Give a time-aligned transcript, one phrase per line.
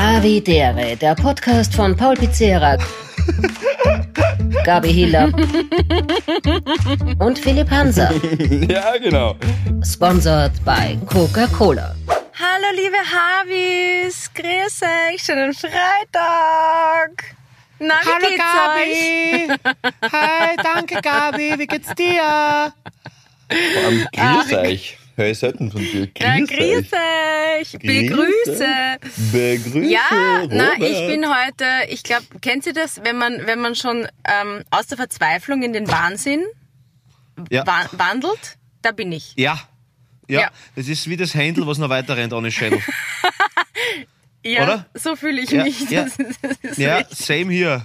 [0.00, 2.76] Avidere, der Podcast von Paul Pizzera,
[4.64, 5.24] Gabi Hiller
[7.18, 8.12] und Philipp Hanser.
[8.68, 9.34] Ja, genau.
[9.84, 11.96] Sponsored by Coca-Cola.
[12.06, 17.34] Hallo liebe Havis, grüß euch, schönen Freitag.
[17.80, 18.44] Na, wie Hallo geht's
[18.76, 19.48] euch?
[19.48, 20.12] Gabi.
[20.12, 21.58] Hi, danke Gabi.
[21.58, 22.72] Wie geht's dir?
[23.48, 24.98] Vor allem grüß euch.
[25.18, 26.06] Höre ich selten von dir.
[26.06, 27.74] Grüß grüß euch.
[27.74, 28.66] euch, begrüße.
[29.32, 29.84] Begrüße.
[29.90, 34.06] Ja, na, ich bin heute, ich glaube, kennt ihr das, wenn man, wenn man schon
[34.24, 36.44] ähm, aus der Verzweiflung in den Wahnsinn
[37.50, 37.66] Ja.
[37.66, 38.58] wa wandelt?
[38.82, 39.32] Da bin ich.
[39.36, 39.58] Ja.
[40.28, 40.50] Ja, Ja.
[40.76, 42.80] das ist wie das Händel, was noch weiter rennt ohne Schädel.
[44.44, 44.86] Ja, Oder?
[44.94, 45.90] so fühle ich Ja, mich.
[45.90, 46.04] ja.
[46.04, 46.16] Das
[46.62, 47.84] das Ja, same hier.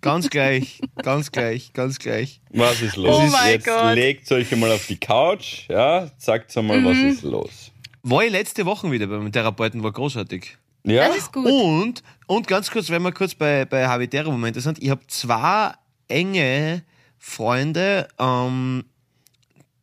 [0.00, 2.40] Ganz gleich, ganz gleich, ganz gleich.
[2.50, 3.18] Was ist los?
[3.22, 3.94] Oh mein Jetzt Gott.
[3.94, 5.68] legt euch einmal auf die Couch.
[5.68, 6.84] Ja, sagt einmal, Mhm.
[6.84, 7.72] was ist los?
[8.02, 10.56] War ich letzte Woche wieder beim Therapeuten, war großartig.
[10.84, 11.46] Ja, Das ist gut.
[11.46, 15.72] Und, und ganz kurz, wenn wir kurz bei, bei Habitäre-Momente sind, ich habe zwei
[16.08, 16.82] enge
[17.18, 18.84] Freunde, ähm,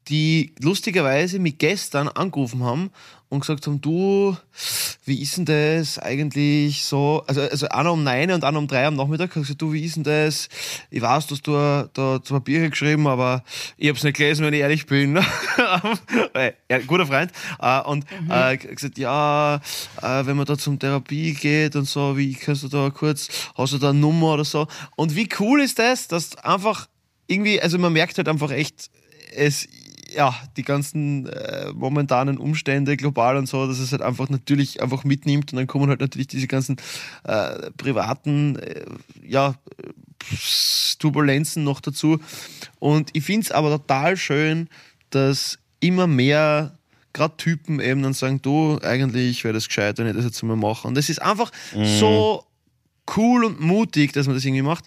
[0.07, 2.91] die lustigerweise mich gestern angerufen haben
[3.31, 4.35] und gesagt haben, du,
[5.05, 7.23] wie ist denn das eigentlich so?
[7.27, 9.85] Also, also einer um neun und einer um drei am Nachmittag hat gesagt, du, wie
[9.85, 10.49] ist denn das?
[10.89, 13.45] Ich weiß, dass du da zu Papier geschrieben, aber
[13.77, 15.17] ich hab's nicht gelesen, wenn ich ehrlich bin.
[16.69, 17.31] Ja, guter Freund.
[17.59, 19.61] Äh, und äh, gesagt, ja,
[20.01, 23.73] äh, wenn man da zum Therapie geht und so, wie kannst du da kurz, hast
[23.73, 24.67] du da eine Nummer oder so?
[24.95, 26.87] Und wie cool ist das, dass einfach
[27.27, 28.89] irgendwie, also man merkt halt einfach echt,
[29.33, 29.67] es,
[30.15, 35.03] ja, die ganzen äh, momentanen Umstände global und so, dass es halt einfach natürlich einfach
[35.03, 36.77] mitnimmt und dann kommen halt natürlich diese ganzen
[37.23, 38.85] äh, privaten, äh,
[39.25, 39.55] ja,
[40.99, 42.19] Turbulenzen noch dazu.
[42.79, 44.69] Und ich finde es aber total schön,
[45.09, 46.77] dass immer mehr
[47.13, 50.55] gerade Typen eben dann sagen, du, eigentlich wäre das gescheit, wenn ich das jetzt mal
[50.55, 50.87] mache.
[50.87, 51.51] Und das ist einfach
[51.99, 52.45] so
[53.17, 54.85] cool und mutig, dass man das irgendwie macht.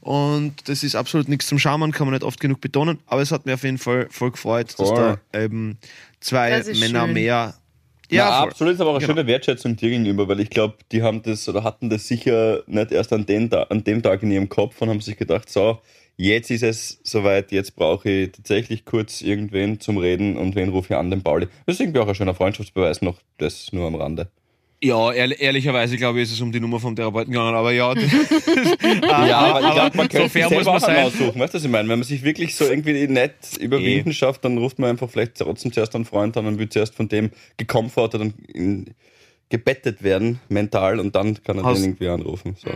[0.00, 2.98] Und das ist absolut nichts zum Schauen, kann man nicht oft genug betonen.
[3.06, 5.18] Aber es hat mir auf jeden Fall voll gefreut, dass Voll.
[5.32, 5.78] da eben
[6.20, 7.12] zwei Männer schön.
[7.12, 7.54] mehr.
[8.10, 8.48] ja, voll.
[8.50, 9.16] absolut, ist aber auch eine Genau.
[9.18, 12.92] schöne Wertschätzung dir gegenüber, weil ich glaube, die haben das oder hatten das sicher nicht
[12.92, 15.80] erst an, den, an dem Tag in ihrem Kopf und haben sich gedacht, so,
[16.16, 20.94] jetzt ist es soweit, jetzt brauche ich tatsächlich kurz irgendwen zum Reden und wen rufe
[20.94, 21.46] ich an, den Pauli.
[21.66, 24.28] Das ist irgendwie auch ein schöner Freundschaftsbeweis, noch das nur am Rande.
[24.82, 27.94] Ja, ehrlich, ehrlicherweise glaube ich, ist es um die Nummer vom Therapeuten gegangen, aber ja.
[27.94, 28.04] das-
[29.02, 31.06] Ja, aber ich glaube, man so könnte fair sich muss selber man auch sein.
[31.06, 31.40] aussuchen.
[31.40, 31.88] Weißt du, was ich meine?
[31.88, 34.12] Wenn man sich wirklich so irgendwie nicht überwinden Eh.
[34.14, 37.08] schafft, dann ruft man einfach vielleicht trotzdem zuerst einen Freund an und wird zuerst von
[37.08, 38.94] dem gekomfortet und in,
[39.48, 42.56] gebettet werden, mental, und dann kann er Hast- den irgendwie anrufen.
[42.62, 42.70] So.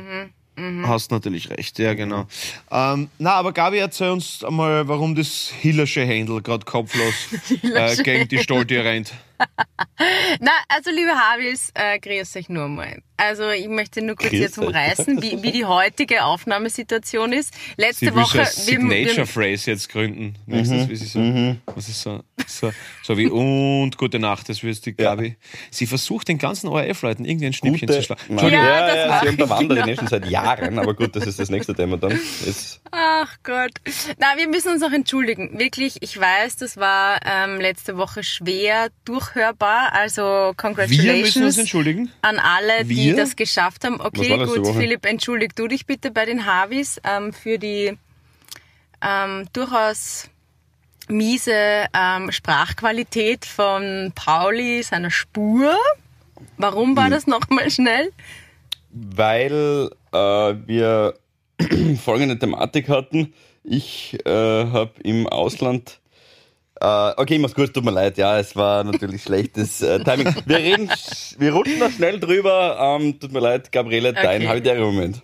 [0.87, 2.27] Hast natürlich recht, ja, genau.
[2.71, 7.15] Ähm, na, aber Gabi, erzähl uns einmal, warum das Hillersche Händel gerade kopflos
[7.75, 9.13] äh, gegen die Stolte rennt.
[10.41, 13.03] Na, also liebe Havis, äh, grüß euch nur mal.
[13.17, 17.53] Also ich möchte nur kurz Grüß jetzt umreißen, wie, wie die heutige Aufnahmesituation ist.
[17.77, 18.39] Letzte Sie will Woche...
[18.39, 20.37] wir- Signature Phrase jetzt gründen.
[20.47, 20.65] Mhm.
[20.65, 24.87] du, wie sie so, was ist so, so, so wie und gute Nacht, das wirst
[24.87, 25.37] du, Gabi.
[25.71, 28.23] Sie versucht den ganzen ORF-Leuten irgendwie ein Schnippchen zu schlagen.
[28.29, 29.87] Nein, Ja, ja, das ja, sie ich, unterwandert genau.
[29.87, 32.13] den schon seit Jahren, aber gut, das ist das nächste Thema dann.
[32.13, 33.73] Ist, Ach Gott.
[34.19, 35.59] Na, wir müssen uns auch entschuldigen.
[35.59, 38.89] Wirklich, ich weiß, das war ähm, letzte Woche schwer
[39.35, 39.93] durchhörbar.
[39.93, 42.13] Also Wir müssen uns congratulations entschuldigen.
[42.23, 43.17] an alle, die Wir?
[43.17, 44.01] das geschafft haben.
[44.01, 44.75] Okay, gut, Woche?
[44.79, 47.97] Philipp, entschuldig du dich bitte bei den Havis ähm, für die
[49.03, 50.29] ähm, durchaus
[51.09, 55.75] miese ähm, Sprachqualität von Pauli, seiner Spur.
[56.57, 56.97] Warum Hm.
[56.97, 58.11] war das nochmal schnell?
[58.93, 60.17] weil äh,
[60.67, 61.15] wir
[62.05, 63.33] folgende Thematik hatten.
[63.63, 66.01] Ich äh, habe im Ausland.
[66.81, 70.35] Äh, okay, ich mach's kurz, tut mir leid, ja, es war natürlich schlechtes äh, Timing.
[70.47, 70.91] Wir reden,
[71.39, 72.99] wir rutschen da schnell drüber.
[73.01, 74.49] Ähm, tut mir leid, Gabriele, dein Okay.
[74.49, 75.23] habitärer Moment.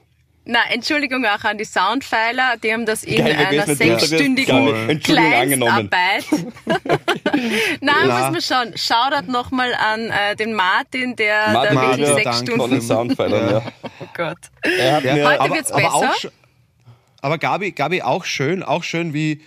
[0.48, 5.00] Na, Entschuldigung auch an die Soundpfeiler, die haben das in Geil, einer sechsstündigen.
[5.00, 6.24] Kleinstarbeit.
[7.80, 8.30] Na, Na.
[8.30, 8.76] muss man schauen.
[8.76, 12.52] Shoutout nochmal an äh, den Martin, der Martin da wirklich Krieger, sechs danke.
[12.60, 12.86] Von den Stunden...
[13.16, 13.62] Soundfeilern, ja.
[14.00, 14.36] Oh Gott.
[14.62, 15.94] Er hat mir, Heute aber, wird's aber besser.
[15.94, 16.30] Auch, sch-
[17.22, 19.42] aber Gabi, Gabi, auch schön, auch schön wie,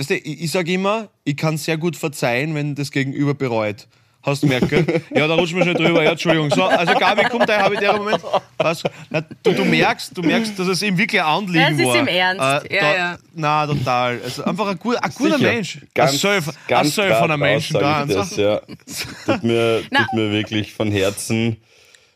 [0.00, 3.86] weißt du, ich, ich sage immer, ich kann sehr gut verzeihen, wenn das Gegenüber bereut.
[4.22, 5.02] Hast du gemerkt, gell?
[5.14, 6.02] Ja, da rutschen wir schon drüber.
[6.02, 6.50] Ja, Entschuldigung.
[6.50, 8.22] So, also Gabi, kommt da habitärer Moment.
[8.58, 8.82] Was?
[9.08, 11.96] Na, du, du merkst, du merkst, dass es ihm wirklich ein Anliegen Das ist war.
[11.96, 12.70] ihm ernst.
[12.70, 13.18] Ja, ja.
[13.34, 14.20] Na, total.
[14.22, 15.52] Also einfach ein, gut, ein guter Sicher.
[15.52, 15.78] Mensch.
[15.94, 18.04] Ganz, ein Soll, ganz ein grad von einem Menschen da.
[18.04, 18.60] ich das, ja.
[19.24, 21.56] tut, mir, tut mir wirklich von Herzen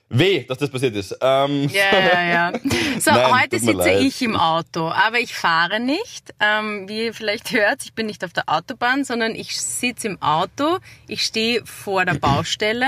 [0.09, 1.17] weh, dass das passiert ist.
[1.21, 2.53] Ähm, Ja, ja, ja.
[3.01, 4.01] So, Nein, heute sitze leid.
[4.03, 6.33] ich im Auto, aber ich fahre nicht.
[6.41, 10.23] Ähm, wie ihr vielleicht hört, ich bin nicht auf der Autobahn, sondern ich sitze im
[10.23, 10.79] Auto.
[11.09, 12.87] Ich stehe vor der Baustelle.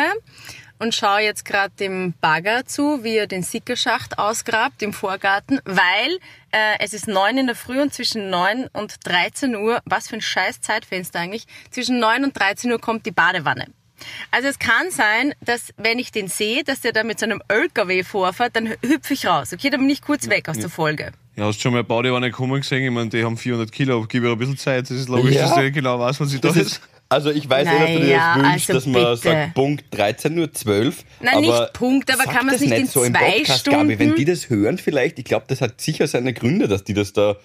[0.78, 6.18] und schaue jetzt gerade dem Bagger zu, wie er den Sickerschacht ausgrabt im Vorgarten, weil
[6.52, 10.16] äh, es ist neun in der Früh und zwischen neun und 13 Uhr, was für
[10.16, 13.66] ein scheiß Zeitfenster eigentlich, zwischen neun und 13 Uhr kommt die Badewanne.
[14.30, 17.40] Also es kann sein, dass wenn ich den sehe, dass der da mit so einem
[17.48, 19.52] LKW vorfährt, dann hüpfe ich raus.
[19.52, 21.12] Okay, dann bin ich kurz weg aus der Folge.
[21.36, 22.84] Ja, hast du schon mal Badewanne kommen gesehen?
[22.84, 24.84] Ich meine, die haben 400 Kilo, gib ihr ein bisschen Zeit.
[24.84, 25.42] Das ist logisch, Ja.
[25.46, 26.66] dass der genau weiß, was sie da Das ist.
[26.72, 29.16] ist, also ich weiß eh, dass du dir das wünschst, also dass man bitte.
[29.16, 30.92] sagt Punkt 13.12 Uhr.
[31.20, 33.64] Nein, aber nicht Punkt, aber kann man das es nicht in so im zwei Podcast,
[33.66, 34.16] Gabi, wenn Stunden?
[34.16, 37.36] die das hören vielleicht, ich glaube, das hat sicher seine Gründe, dass die das da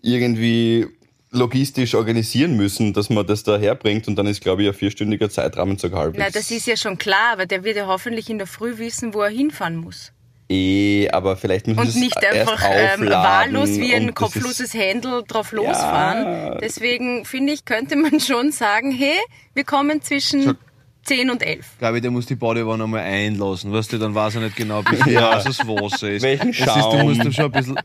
[0.00, 0.86] irgendwie
[1.32, 5.30] logistisch organisieren müssen, dass man das da herbringt und dann ist, glaube ich, ein vierstündiger
[5.30, 6.24] Zeitrahmen sogar halbwegs.
[6.24, 9.14] Na, das ist ja schon klar, aber der wird ja hoffentlich in der Früh wissen,
[9.14, 10.12] wo er hinfahren muss.
[10.50, 16.58] eh, aber vielleicht müssen Und nicht einfach ähm, wahllos wie ein kopfloses Händel drauf losfahren.
[16.60, 19.16] Deswegen finde ich, könnte man schon sagen, hey,
[19.54, 20.58] wir kommen zwischen
[21.04, 21.66] 10 und 11.
[21.78, 23.72] Glaube ich, der muss die Badewanne einmal einlassen.
[23.72, 25.34] Weißt du, dann weiß er nicht genau, wie Ja.
[25.34, 26.22] heiß das Wasser ist.
[26.22, 27.02] Welchen das ist, du Schaum.
[27.02, 27.78] musst da schon ein bisschen.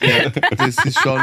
[0.00, 1.20] Ja, das ist schon.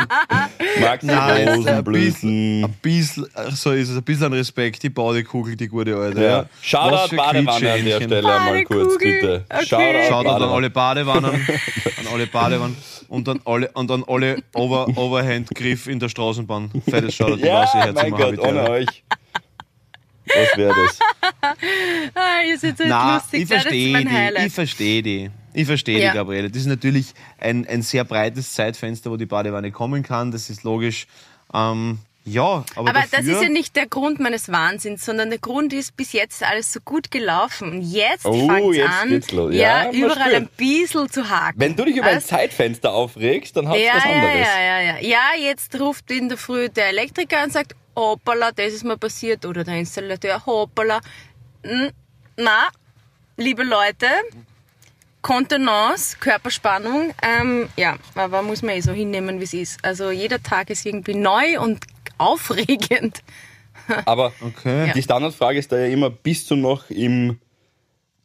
[0.79, 5.55] magst Nein, ein bisschen, ein bisschen, so ist es, ein bisschen an Respekt, die Badekugel,
[5.55, 6.21] die gute alte.
[6.23, 6.29] Ja.
[6.29, 6.39] Ja.
[6.39, 7.95] Was Shoutout Badewanne an der.
[8.01, 9.45] Stelle einmal kurz, bitte.
[9.49, 9.65] Okay.
[9.65, 10.51] Shoutout Schaut an Badewanne.
[10.53, 12.77] alle Badewannen, an alle Badewannen
[13.09, 16.71] und an alle, und an alle Over, Overhand-Griff in der Straßenbahn.
[16.89, 19.03] Fettes Shoutout, die Ja, weiß ich mein Gott, ohne euch.
[20.25, 20.99] Was wäre das?
[22.15, 23.41] Ah, ihr seid so Nein, lustig.
[23.43, 25.29] ich verstehe die, ich verstehe die.
[25.53, 26.11] Ich verstehe Ja.
[26.11, 26.49] die, Gabriele.
[26.49, 30.31] Das ist natürlich ein, ein sehr breites Zeitfenster, wo die Badewanne kommen kann.
[30.31, 31.07] Das ist logisch.
[31.53, 35.39] Ähm, ja, aber, Aber dafür, das ist ja nicht der Grund meines Wahnsinns, sondern der
[35.39, 37.71] Grund ist, bis jetzt ist alles so gut gelaufen.
[37.71, 40.33] Und jetzt Oh, fängt jetzt an, ja, Ja, überall spürt.
[40.35, 41.59] ein bisschen zu haken.
[41.59, 44.47] Wenn du dich über ein Also- Zeitfenster aufregst, dann hast du ja, was anderes.
[44.47, 44.97] ja, ja, ja.
[45.01, 49.45] Ja, jetzt ruft in der Früh der Elektriker und sagt, hoppala, das ist mir passiert.
[49.45, 51.01] Oder der Installateur, hoppala.
[52.37, 52.67] Na,
[53.37, 54.07] liebe Leute,
[55.21, 59.85] Kontenance, Körperspannung, ähm, ja, aber muss man eh so hinnehmen, wie es ist.
[59.85, 61.79] Also jeder Tag ist irgendwie neu und
[62.17, 63.23] aufregend.
[64.05, 64.91] Aber Okay.
[64.95, 67.39] die Standardfrage ist da ja immer, bist du noch im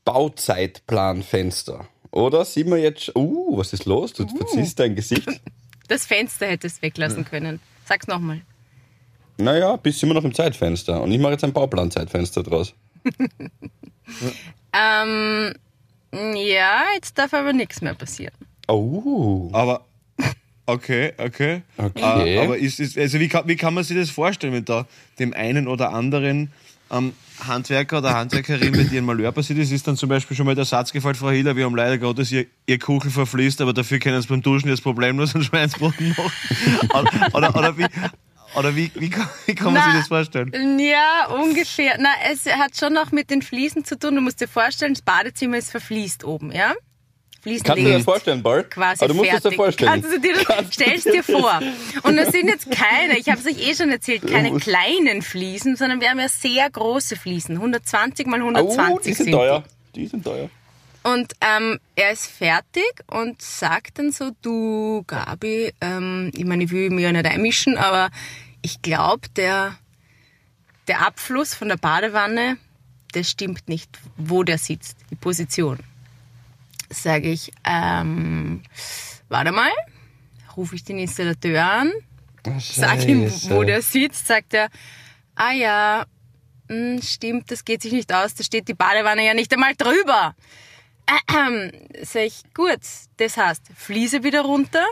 [0.04, 1.86] Bauzeitplanfenster?
[2.10, 4.12] Oder sieht man jetzt, uh, was ist los?
[4.12, 5.28] Du verziehst dein Gesicht.
[5.88, 7.60] Das Fenster hättest weglassen können.
[7.84, 8.40] Sag's nochmal.
[9.36, 11.00] Naja, bist immer noch im Zeitfenster.
[11.02, 12.74] Und ich mache jetzt ein Bauplanzeitfenster draus.
[14.72, 15.54] Ähm,
[16.12, 18.34] ja, jetzt darf aber nichts mehr passieren.
[18.68, 19.48] Oh.
[19.52, 19.86] Aber
[20.68, 21.62] okay, okay.
[21.76, 22.36] Okay.
[22.36, 24.86] Äh, aber ist, ist, also wie, kann, wie kann man sich das vorstellen, wenn da
[25.18, 26.50] dem einen oder anderen
[26.90, 27.12] ähm,
[27.46, 30.64] Handwerker oder Handwerkerin dir ein Malheur passiert ist, ist dann zum Beispiel schon mal der
[30.64, 34.20] Satz gefällt, Frau Hiller, wir haben leider Gottes ihr, ihr Kuchen verfließt, aber dafür können
[34.20, 36.90] sie beim Duschen jetzt problemlos einen Schweinsbraten machen.
[36.94, 37.86] oder, oder, oder wie,
[38.54, 40.78] oder wie, wie, kann, wie kann man Na, sich das vorstellen?
[40.78, 41.96] Ja, ungefähr.
[41.98, 44.14] Na, es hat schon noch mit den Fliesen zu tun.
[44.14, 46.74] Du musst dir vorstellen, das Badezimmer ist verfliest oben, ja?
[47.40, 48.70] Fliesen Kannst du dir das vorstellen, Bart?
[48.70, 49.56] quasi Aber du musst es dir fertig.
[49.56, 49.90] vorstellen.
[49.92, 51.60] Kannst du dir das, stellst dir vor.
[52.02, 55.76] Und das sind jetzt keine, ich habe es euch eh schon erzählt, keine kleinen Fliesen,
[55.76, 57.56] sondern wir haben ja sehr große Fliesen.
[57.56, 59.64] 120 mal 120 Oh, die sind sind teuer.
[59.94, 60.50] Die sind teuer.
[61.04, 66.70] Und ähm, er ist fertig und sagt dann so, du Gabi, ähm, ich meine, ich
[66.72, 68.10] will mich ja nicht einmischen, aber
[68.62, 69.78] ich glaube, der,
[70.88, 72.58] der Abfluss von der Badewanne,
[73.14, 75.78] der stimmt nicht, wo der sitzt, die Position.
[76.90, 78.62] Sage ich, ähm,
[79.28, 79.70] warte mal,
[80.56, 81.92] rufe ich den Installateur an,
[82.58, 84.68] sag ihm, wo der sitzt, sagt er,
[85.34, 86.06] ah ja,
[86.68, 90.34] hm, stimmt, das geht sich nicht aus, da steht die Badewanne ja nicht einmal drüber.
[91.06, 91.72] Ahem.
[92.02, 92.80] Sag ich, gut,
[93.16, 94.84] das heißt, Fliese wieder runter.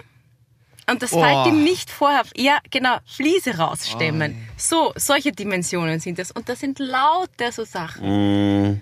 [0.88, 1.20] Und das Oh.
[1.20, 2.22] fällt ihm nicht vorher.
[2.36, 4.36] Ja, genau, Fliese rausstemmen.
[4.56, 6.30] So, solche Dimensionen sind das.
[6.30, 8.70] Und das sind lauter so Sachen.
[8.72, 8.80] Mm,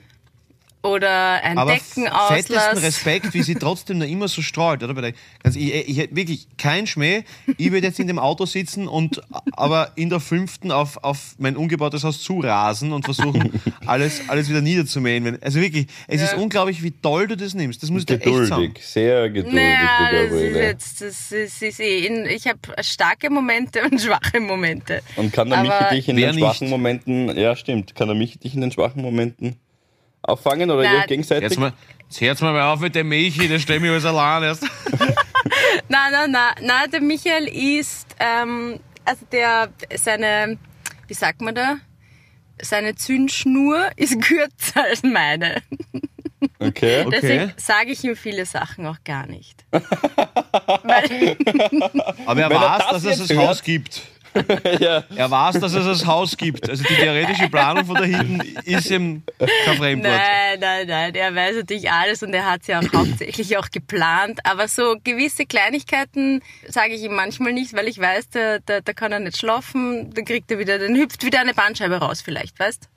[0.84, 2.82] Oder ein Aber fettesten Deckenauslass.
[2.82, 5.12] Respekt, wie sie trotzdem noch immer so strahlt, oder?
[5.42, 7.22] Also ich, ich hätte wirklich kein Schmäh.
[7.56, 9.22] Ich würde jetzt in dem Auto sitzen und
[9.52, 13.50] aber in der fünften auf, auf mein ungebautes Haus zurasen und versuchen,
[13.86, 15.24] alles, alles wieder niederzumähen.
[15.24, 17.82] Wenn- Also wirklich, es ist unglaublich, wie toll du das nimmst.
[17.82, 18.44] Das muss dir echt sagen.
[18.48, 22.58] geduldig, sehr geduldig, Naja, die das ist jetzt, das ist, ist eh, in, ich habe
[22.82, 25.00] starke Momente und schwache Momente.
[25.16, 26.38] Und kann der Michi dich in den nicht?
[26.40, 29.56] schwachen Momenten, ja stimmt, kann der Michi dich in den schwachen Momenten
[30.25, 31.50] auffangen oder ihr gegenseitig?
[31.50, 31.73] Jetzt mal,
[32.09, 34.62] jetzt hört's mal auf mit dem Michi, der steht mir alles allein erst.
[35.88, 40.57] Nein, nein, nein, nein, der Michael ist, ähm, also der, seine,
[41.09, 41.76] wie sagt man da?
[42.62, 45.62] Seine Zündschnur ist kürzer als meine.
[46.59, 47.04] Okay.
[47.11, 49.64] Deswegen sage ich ihm viele Sachen auch gar nicht.
[49.73, 49.83] Aber
[50.95, 51.37] er
[52.26, 54.02] Wenn er weiß, das dass es das hört- Haus gibt.
[54.80, 55.04] Ja.
[55.14, 56.68] Er weiß, dass es das Haus gibt.
[56.68, 60.12] Also die theoretische Planung von da hinten ist ihm kein Fremdwort.
[60.14, 63.70] Nein, nein, nein, er weiß natürlich alles und er hat es ja auch hauptsächlich auch
[63.70, 64.40] geplant.
[64.44, 68.92] Aber so gewisse Kleinigkeiten sage ich ihm manchmal nicht, weil ich weiß, da, da, da
[68.92, 72.58] kann er nicht schlafen, dann kriegt er wieder, dann hüpft wieder eine Bandscheibe raus vielleicht,
[72.58, 72.88] weißt?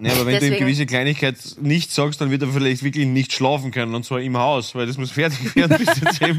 [0.00, 3.06] Ja, aber wenn du ihm Deswegen- gewisse Kleinigkeit nicht sagst, dann wird er vielleicht wirklich
[3.06, 6.38] nicht schlafen können und zwar im Haus, weil das muss fertig werden bis jetzt eben.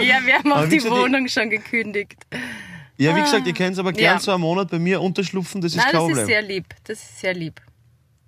[0.00, 2.16] Ja, wir haben auch die gesagt, Wohnung schon gekündigt.
[2.96, 4.20] Ja, wie gesagt, ihr könnt aber gern Ja.
[4.20, 6.18] so einen Monat bei mir unterschlupfen, das ist Nein, kein das Problem.
[6.18, 6.64] ist sehr lieb.
[6.84, 7.60] Das ist sehr lieb.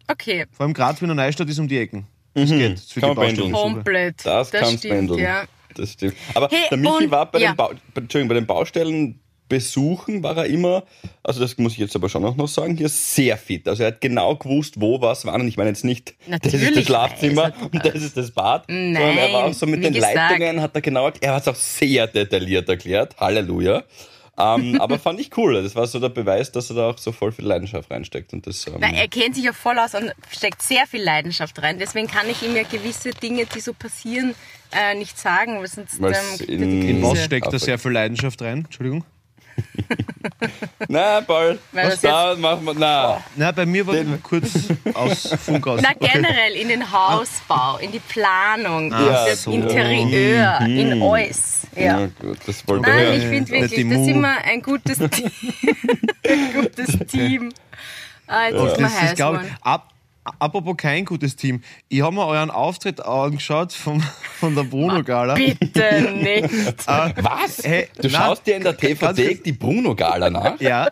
[0.08, 2.06] Okay, Vor allem Graz Wiener Neustadt ist um die Ecken.
[2.34, 2.80] Das geht.
[2.80, 3.52] Für Kann die pendeln.
[3.52, 4.24] Komplett.
[4.26, 5.20] Das, kannst stimmt, pendeln.
[5.20, 5.44] ja.
[5.74, 6.14] Das stimmt.
[6.34, 7.54] Aber Hey, der Michi und- war bei, ja.
[7.54, 10.82] den Entschuldigung, bei den Baustellen besuchen war er immer,
[11.22, 13.68] also das muss ich jetzt aber schon auch noch sagen, hier sehr fit.
[13.68, 15.34] Also er hat genau gewusst, wo was war.
[15.34, 18.30] Und ich meine jetzt nicht, das ist das Natürlich Schlafzimmer er und das ist das
[18.30, 20.14] Bad, sondern er war auch so mit den gesagt.
[20.14, 23.16] Leitungen, hat er genau, er hat es auch sehr detailliert erklärt.
[23.18, 23.84] Halleluja.
[24.38, 25.62] ähm, aber fand ich cool.
[25.62, 28.32] Das war so der Beweis, dass er da auch so voll viel Leidenschaft reinsteckt.
[28.32, 31.60] Und das, ähm, Na, er kennt sich ja voll aus und steckt sehr viel Leidenschaft
[31.62, 31.78] rein.
[31.78, 34.34] Deswegen kann ich ihm ja gewisse Dinge, die so passieren,
[34.72, 35.58] äh, nicht sagen.
[35.58, 38.64] Weil sonst, ähm, in- In was steckt da sehr viel Leidenschaft rein?
[38.66, 39.04] Entschuldigung.
[40.88, 42.74] na, Paul, Weil was das da machen wir?
[42.74, 44.50] Na, Na, bei mir war Den- kurz
[44.94, 45.80] aus Funk aus.
[45.82, 49.50] Na, generell in den Hausbau, in die Planung, Ja, in das so.
[49.52, 51.66] Interieur, in alles.
[51.76, 52.00] Ja.
[52.00, 53.16] na gut, das wollte Nein, er.
[53.16, 55.30] ich finde wirklich, das ist immer ein gutes Team.
[56.28, 57.52] ein gutes Team.
[58.26, 59.62] Ah, jetzt ist mir Das, das heiß ich.
[59.62, 59.88] Ab,
[60.38, 61.62] apropos kein gutes Team.
[61.88, 64.00] Ich habe mir euren Auftritt angeschaut vom,
[64.38, 65.34] von der Bruno-Gala.
[65.34, 66.86] Bitte nicht.
[66.86, 67.62] Was?
[67.64, 70.60] Hey, du na, schaust dir in der kurz- die Bruno-Gala nach?
[70.60, 70.88] Ja.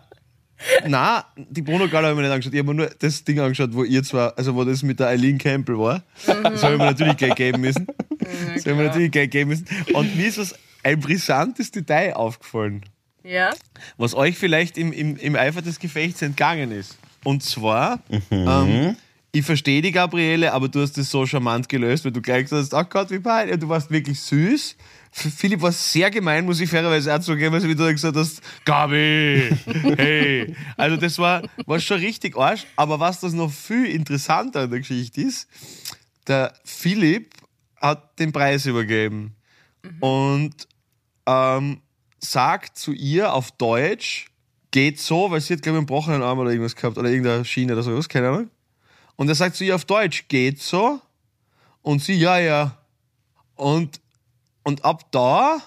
[0.87, 2.53] Na, die Bruno-Gala habe ich mir nicht angeschaut.
[2.55, 5.09] Ich habe mir nur das Ding angeschaut, wo ihr zwar, also wo das mit der
[5.09, 6.03] Eileen Campbell war.
[6.27, 7.87] Das habe ich mir natürlich gleich geben müssen.
[8.19, 9.67] Das habe ich mir natürlich gleich geben müssen.
[9.93, 12.83] Und mir ist was ein brisantes Detail aufgefallen,
[13.25, 13.51] Ja?
[13.99, 16.97] was euch vielleicht im, im, im Eifer des Gefechts entgangen ist.
[17.25, 18.01] Und zwar,
[18.31, 18.97] ähm,
[19.35, 22.63] ich verstehe die Gabriele, aber du hast das so charmant gelöst, weil du gleich gesagt
[22.63, 23.59] hast, ach Gott, wie peinlich.
[23.59, 24.77] Du warst wirklich süß.
[25.13, 29.51] F- Philipp war sehr gemein, muss ich fairerweise auch zugeben, wie du gesagt hast, Gabi,
[29.97, 30.55] hey.
[30.77, 32.65] Also das war, war schon richtig arsch.
[32.77, 35.49] Aber was das noch viel interessanter an der Geschichte ist,
[36.29, 37.35] der Philipp
[37.81, 39.35] hat den Preis übergeben
[40.01, 40.55] und
[41.27, 41.81] ähm,
[42.21, 44.27] sagt zu ihr auf Deutsch,
[44.71, 47.45] geht so, weil sie hat, glaube ich, einen gebrochenen Arm oder irgendwas gehabt oder irgendeine
[47.45, 48.51] Schiene oder sowas, keine Ahnung.
[49.17, 51.01] Und er sagt zu ihr auf Deutsch, geht so.
[51.83, 52.79] Und sie, ja, ja.
[53.57, 54.01] Und,
[54.63, 55.59] und ab da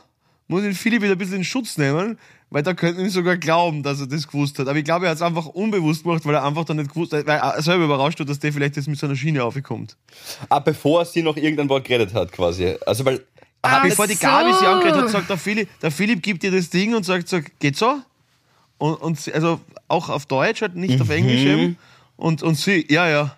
[0.48, 2.18] muss ich den Philipp wieder ein bisschen in Schutz nehmen,
[2.50, 4.68] weil da könnten ihm sogar glauben, dass er das gewusst hat.
[4.68, 7.14] Aber ich glaube, er hat es einfach unbewusst gemacht, weil er einfach dann nicht gewusst
[7.14, 9.98] hat, weil er selber überrascht hat, dass der vielleicht jetzt mit so einer Schiene aufkommt.
[10.50, 12.76] Ah, bevor sie noch irgendein Wort geredet hat, quasi.
[12.86, 13.26] Also, weil.
[13.62, 14.22] Ach Bevor die so.
[14.22, 17.28] Gabi sie angeredet hat, sagt der Philipp, der Philipp gibt ihr das Ding und sagt
[17.28, 18.00] so, geht so?
[18.78, 21.78] Und, und sie, also auch auf Deutsch, halt nicht auf Englisch eben.
[22.18, 23.38] Und, und sie, ja, ja.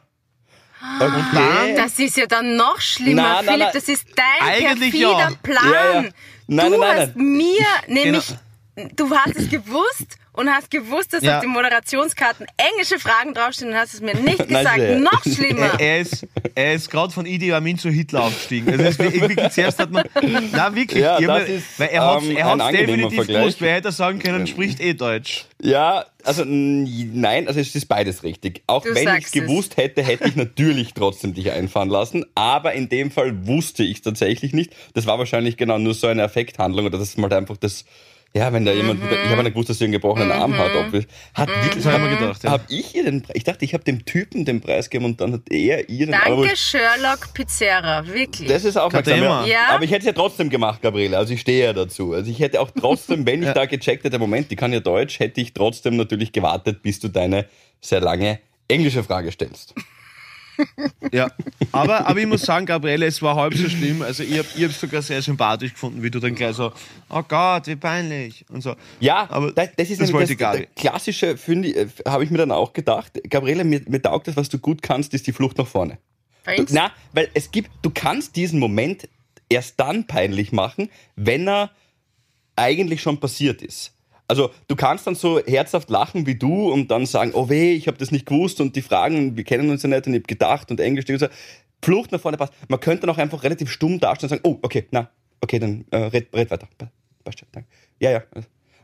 [0.99, 1.75] Okay.
[1.75, 3.59] Das ist ja dann noch schlimmer, Nein, nein, Philipp.
[3.59, 3.69] nein.
[3.73, 5.31] Das ist dein Eigentlich perfider ja.
[5.43, 5.71] Plan.
[5.71, 6.01] Ja, ja.
[6.01, 6.11] Nein,
[6.47, 7.27] du nein, nein, hast nein.
[7.27, 8.35] mir nämlich,
[8.95, 11.35] du hast es gewusst und hast gewusst, dass Ja.
[11.37, 14.79] auf den Moderationskarten englische Fragen draufstehen und hast es mir nicht gesagt.
[14.99, 15.73] noch schlimmer.
[15.77, 18.69] Er, er ist, er ist gerade von Idi Amin zu Hitler aufgestiegen.
[18.71, 20.03] Also es ist wirklich, zuerst hat man,
[20.51, 23.91] na wirklich, Ja, das mir- ist, weil er hat ähm, angenehmer definitiv gewusst, wer hätte
[23.91, 25.45] sagen können, spricht eh Deutsch.
[25.61, 28.63] Ja, also nein, also es ist beides richtig.
[28.67, 32.25] Auch Du wenn ich es gewusst hätte, hätte ich natürlich trotzdem dich einfahren lassen.
[32.35, 34.73] Aber in dem Fall wusste ich es tatsächlich nicht.
[34.93, 37.83] Das war wahrscheinlich genau nur so eine Effekthandlung oder das ist mal einfach das.
[38.33, 40.75] Ja, wenn da jemand, ich habe nicht gewusst, dass sie einen gebrochenen Arm hat.
[40.75, 42.51] Ob wir, hat wirklich, Das haben wir gedacht, ja.
[42.51, 43.35] Hab ich ihr den Preis?
[43.35, 46.13] Ich dachte, ich habe dem Typen den Preis gegeben und dann hat er ihr den
[46.13, 48.05] aber Danke, Sherlock Pizarra.
[48.05, 48.47] Wirklich.
[48.47, 49.15] Das ist aufmerksam.
[49.15, 49.45] Thema.
[49.47, 49.69] Ja.
[49.69, 51.17] Aber ich hätte es ja trotzdem gemacht, Gabriele.
[51.17, 52.13] Also ich stehe ja dazu.
[52.13, 55.19] Also ich hätte auch trotzdem, wenn ich da gecheckt hätte, Moment, die kann ja Deutsch,
[55.19, 57.47] hätte ich trotzdem natürlich gewartet, bis du deine
[57.81, 59.73] sehr lange englische Frage stellst.
[61.11, 61.31] Ja,
[61.71, 64.01] aber, aber ich muss sagen, Gabriele, es war halb so schlimm.
[64.01, 66.71] Also ich habe ich hab's sogar sehr sympathisch gefunden, wie du dann gleich so,
[67.09, 68.75] oh Gott, wie peinlich und so.
[68.99, 72.37] Ja, aber das, das ist das das, das klassische, finde ich, äh, habe ich mir
[72.37, 73.19] dann auch gedacht.
[73.29, 75.97] Gabriele, mir, mir taugt das, was du gut kannst, ist die Flucht nach vorne.
[76.55, 79.07] Du, na, weil es gibt, du kannst diesen Moment
[79.49, 81.71] erst dann peinlich machen, wenn er
[82.55, 83.93] eigentlich schon passiert ist.
[84.29, 87.87] Also du kannst dann so herzhaft lachen wie du und dann sagen, oh weh, ich
[87.87, 90.27] habe das nicht gewusst und die Fragen, wir kennen uns ja nicht und ich habe
[90.27, 91.27] gedacht und Englisch und so.
[91.83, 92.53] Flucht nach vorne passt.
[92.67, 95.09] Man könnte dann auch einfach relativ stumm dastehen und sagen, oh, okay, na,
[95.41, 96.67] okay, dann äh, red, red weiter.
[97.99, 98.23] Ja, ja.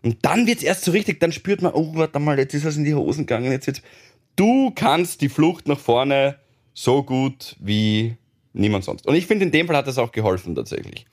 [0.01, 2.77] Und dann wird's erst so richtig, dann spürt man, oh, warte mal, jetzt ist was
[2.77, 3.81] in die Hosen gegangen, jetzt wird's.
[4.35, 6.39] Du kannst die Flucht nach vorne
[6.73, 8.15] so gut wie
[8.53, 9.05] niemand sonst.
[9.05, 11.05] Und ich finde, in dem Fall hat das auch geholfen tatsächlich.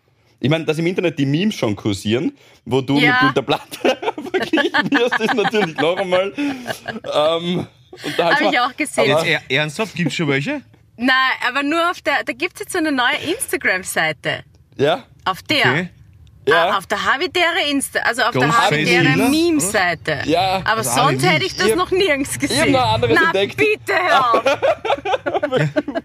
[0.44, 2.32] Ich meine, dass im Internet die Memes schon kursieren,
[2.64, 3.12] wo du Ja.
[3.12, 3.98] mit Günter Platte
[4.30, 6.32] verglichen wirst, ist natürlich noch einmal.
[6.36, 7.66] Ähm,
[8.04, 9.06] und da Habe ich auch gesehen.
[9.06, 10.62] Jetzt er, ernsthaft, gibt's schon welche?
[10.96, 11.14] Nein,
[11.48, 14.42] aber nur auf der, da gibt es jetzt so eine neue Instagram-Seite.
[14.78, 15.58] Ja, Auf der.
[15.60, 15.88] Okay.
[16.48, 16.70] Ja.
[16.70, 20.18] Ah, auf der Havidere Insta, also auf der Ghostface Havidere Meme-Seite.
[20.26, 20.62] Ja.
[20.64, 22.72] Aber Also sonst hätte ich das Ich noch nirgends gesehen.
[22.72, 23.56] noch anderes Na entdeckt.
[23.56, 24.42] bitte hör auf.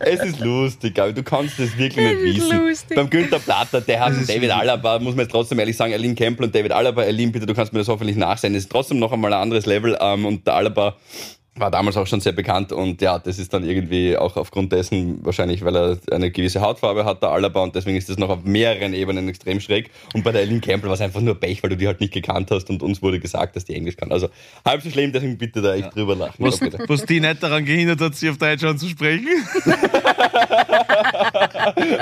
[0.00, 2.66] Es ist lustig, aber du kannst es wirklich Es nicht ist wissen.
[2.66, 2.96] lustig.
[2.96, 6.46] Beim Günther Platter, der hat David Alaba, muss man jetzt trotzdem ehrlich sagen, Aline Campbell
[6.46, 9.12] und David Alaba, Aline, bitte, du kannst mir das hoffentlich nachsehen, das ist trotzdem noch
[9.12, 10.96] einmal ein anderes Level ähm, und der Alaba
[11.56, 15.24] war damals auch schon sehr bekannt und ja, das ist dann irgendwie auch aufgrund dessen,
[15.24, 18.42] wahrscheinlich weil er eine gewisse Hautfarbe hat, der Alaba und deswegen ist das noch auf
[18.42, 21.70] mehreren Ebenen extrem schräg und bei der Aline Campbell war es einfach nur Pech, weil
[21.70, 24.10] du die halt nicht gekannt hast und uns wurde gesagt, dass die Englisch kann.
[24.10, 24.30] Also
[24.64, 26.34] halb so schlimm, deswegen bitte da echt drüber lachen.
[26.38, 26.84] Was, Ja, bitte.
[26.88, 29.28] was die nicht daran gehindert hat, sie auf Deutsch anzusprechen.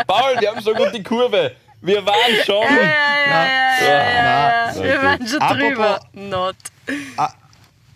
[0.07, 1.53] Paul, wir haben so gut die Kurve.
[1.81, 2.17] Wir waren
[2.47, 2.63] schon.
[2.63, 2.83] Ja,
[3.27, 6.01] ja, ja, ja, Wir waren schon Apropos- drüber.
[6.15, 6.57] Not.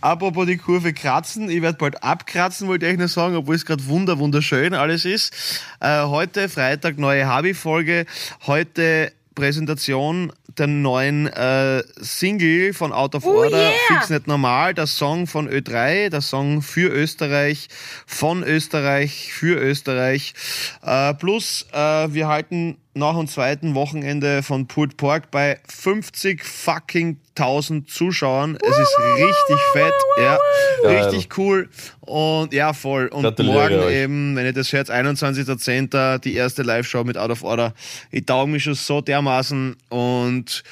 [0.00, 3.64] Apropos die Kurve kratzen, ich werde bald abkratzen, wollte ich euch nur sagen, obwohl es
[3.64, 5.32] gerade wunder, wunderschön alles ist.
[5.80, 8.06] Äh, heute, Freitag, neue Habi-Folge.
[8.46, 13.72] Heute Präsentation der neuen äh, Single von Out of Oh Order, yeah!
[13.88, 17.68] Fix nicht normal, der Song von Ö3, der Song für Österreich,
[18.06, 20.34] von Österreich, für Österreich.
[20.82, 21.78] Äh, plus, äh,
[22.12, 28.56] wir halten nach dem zweiten Wochenende von Put Pork bei 50 fucking 1000 Zuschauern.
[28.60, 30.38] Es ist richtig fett, ja,
[30.82, 31.04] Geil.
[31.04, 31.68] richtig cool
[32.00, 33.08] und ja, voll.
[33.08, 33.94] Und morgen euch.
[33.94, 36.18] eben, wenn ihr das hört, 21.10.
[36.20, 37.74] die erste Live-Show mit Out of Order.
[38.10, 40.64] Ich tauge mich schon so dermaßen und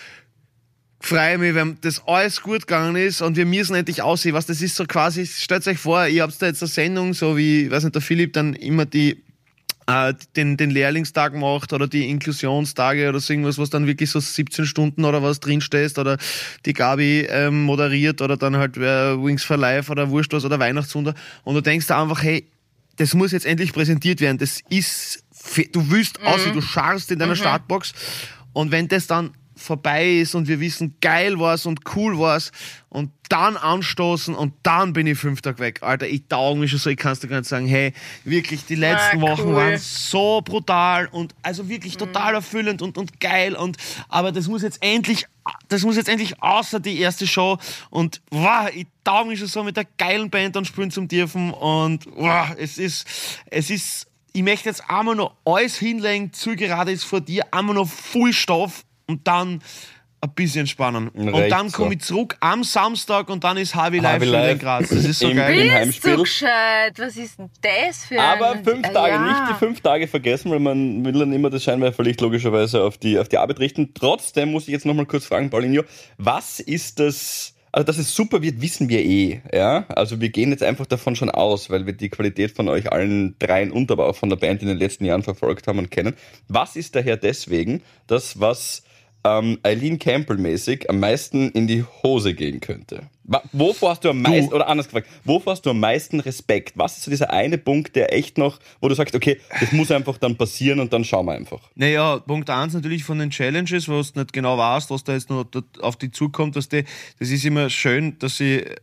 [1.01, 4.35] freue mich, wenn das alles gut gegangen ist und wir müssen endlich aussehen.
[4.35, 7.37] Was das ist so quasi, stellt euch vor, ihr habt da jetzt eine Sendung, so
[7.37, 9.23] wie, weiß nicht, der Philipp dann immer die
[9.87, 14.21] äh, den, den Lehrlingstag macht oder die Inklusionstage oder so irgendwas, was dann wirklich so
[14.21, 16.19] 17 Stunden oder was drinstehst oder
[16.65, 20.59] die Gabi ähm, moderiert oder dann halt äh, Wings for Life oder Wurscht was oder
[20.59, 21.15] Weihnachtswunder.
[21.45, 22.47] Und du denkst da einfach, hey,
[22.97, 24.39] das muss jetzt endlich präsentiert werden.
[24.39, 25.25] Das ist,
[25.73, 27.93] du willst aussehen, du scharst in deiner Startbox.
[28.53, 29.33] Und wenn das dann
[29.65, 32.53] vorbei ist und wir wissen, geil war's und cool war's
[32.89, 35.83] und dann anstoßen und dann bin ich fünf Tage weg.
[35.83, 37.93] Alter, ich tauge mich schon so, ich kann's dir gar nicht sagen, hey,
[38.25, 39.55] wirklich, die letzten Ah, Wochen cool.
[39.57, 44.63] waren so brutal und also wirklich total erfüllend und, und geil und aber das muss
[44.63, 45.27] jetzt endlich
[45.69, 47.59] das muss jetzt endlich außer die erste Show
[47.91, 51.53] und wow, ich tauge mich schon so mit der geilen Band dann spielen zum dürfen
[51.53, 53.07] und wow, es ist
[53.47, 57.77] es ist ich möchte jetzt einmal noch alles hinlegen, zu gerade ist vor dir, einmal
[57.77, 59.61] noch Full Stoff und dann
[60.21, 61.09] ein bisschen entspannen.
[61.09, 61.77] Und Recht dann so.
[61.77, 64.89] komme ich zurück am Samstag und dann ist Harvey Live Harvey wieder in Live Graz.
[64.89, 65.55] Das ist so im- geil.
[65.55, 66.17] im Bist Heimspiel.
[66.17, 66.99] du gescheit?
[66.99, 68.65] Was ist denn das für Aber ein...
[68.65, 69.23] fünf Äh, Tage, ja.
[69.23, 73.19] nicht die fünf Tage vergessen, weil man will dann immer das Scheinwerferlicht logischerweise auf die,
[73.19, 73.93] auf die Arbeit richten.
[73.93, 75.83] Trotzdem muss ich jetzt nochmal kurz fragen, Paulinho,
[76.17, 79.85] was ist das, also dass es super wird, wissen wir eh, ja?
[79.91, 83.37] Also wir gehen jetzt einfach davon schon aus, weil wir die Qualität von euch allen
[83.41, 86.15] dreien und aber auch von der Band in den letzten Jahren verfolgt haben und kennen.
[86.49, 88.85] Was ist daher deswegen das, was
[89.25, 93.09] ähm, Eileen Campbell-mäßig am meisten in die Hose gehen könnte?
[93.53, 96.75] Wovor hast du am meisten, oder anders gefragt, wovor hast du am meisten Respekt?
[96.77, 99.91] Was ist so dieser eine Punkt, der echt noch, wo du sagst, okay, das muss
[99.91, 101.61] einfach dann passieren und dann schauen wir einfach.
[101.75, 105.31] Naja, Punkt eins natürlich von den Challenges, wo du nicht genau weißt, was da jetzt
[105.31, 105.47] noch
[105.81, 106.55] auf die zukommt.
[106.55, 106.85] Dass die,
[107.19, 108.75] das ist immer schön, dass sie äh,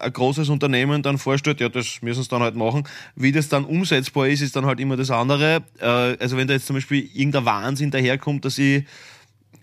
[0.00, 2.84] ein großes Unternehmen dann vorstellt, ja, das müssen sie dann halt machen.
[3.16, 5.62] Wie das dann umsetzbar ist, ist dann halt immer das andere.
[5.78, 8.84] Äh, also wenn da jetzt zum Beispiel irgendein Wahnsinn daherkommt, dass ich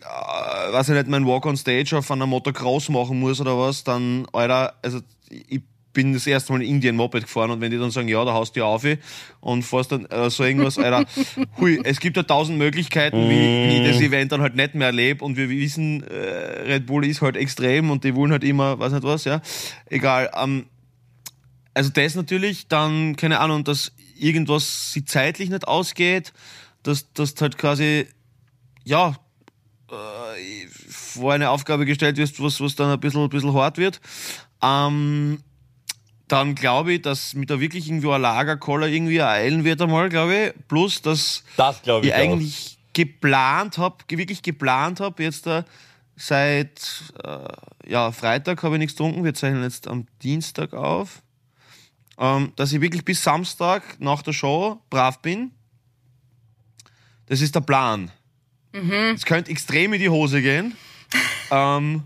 [0.08, 3.84] äh, weiß ich nicht, mein Walk on Stage auf einer Motocross machen muss oder was,
[3.84, 5.62] dann, Alter, also ich
[5.94, 8.32] bin das erste Mal in Indien Moped gefahren und wenn die dann sagen, ja, da
[8.32, 8.86] haust du auf
[9.40, 11.06] und fährst dann äh, so irgendwas, Alter,
[11.58, 14.88] hui, es gibt ja tausend Möglichkeiten, wie, wie ich das Event dann halt nicht mehr
[14.88, 18.78] erlebe und wir wissen, äh, Red Bull ist halt extrem und die wollen halt immer,
[18.78, 19.42] weiß nicht was, ja,
[19.88, 20.68] egal, ähm,
[21.74, 26.32] also das natürlich, dann, keine Ahnung, dass irgendwas sie zeitlich nicht ausgeht,
[26.84, 28.08] dass das halt quasi,
[28.84, 29.16] ja,
[29.92, 34.02] äh, vor eine Aufgabe gestellt wirst, was, was dann ein bisschen, ein bisschen hart wird.
[34.62, 35.40] Ähm,
[36.28, 40.36] dann glaube ich, dass mit da wirklich irgendwie ein Lagerkoller irgendwie ereilen wird einmal, glaube
[40.36, 40.68] ich.
[40.68, 45.64] Plus, dass Das ich ich eigentlich geplant habe, wirklich geplant habe, jetzt da
[46.18, 47.48] seit äh,
[47.90, 51.22] ja, Freitag habe ich nichts getrunken, wir zeichnen jetzt am Dienstag auf,
[52.18, 55.52] ähm, dass ich wirklich bis Samstag nach der Show brav bin.
[57.28, 58.12] Das ist der Plan.
[59.16, 60.76] Es könnte extrem in die Hose gehen.
[61.52, 62.04] ähm,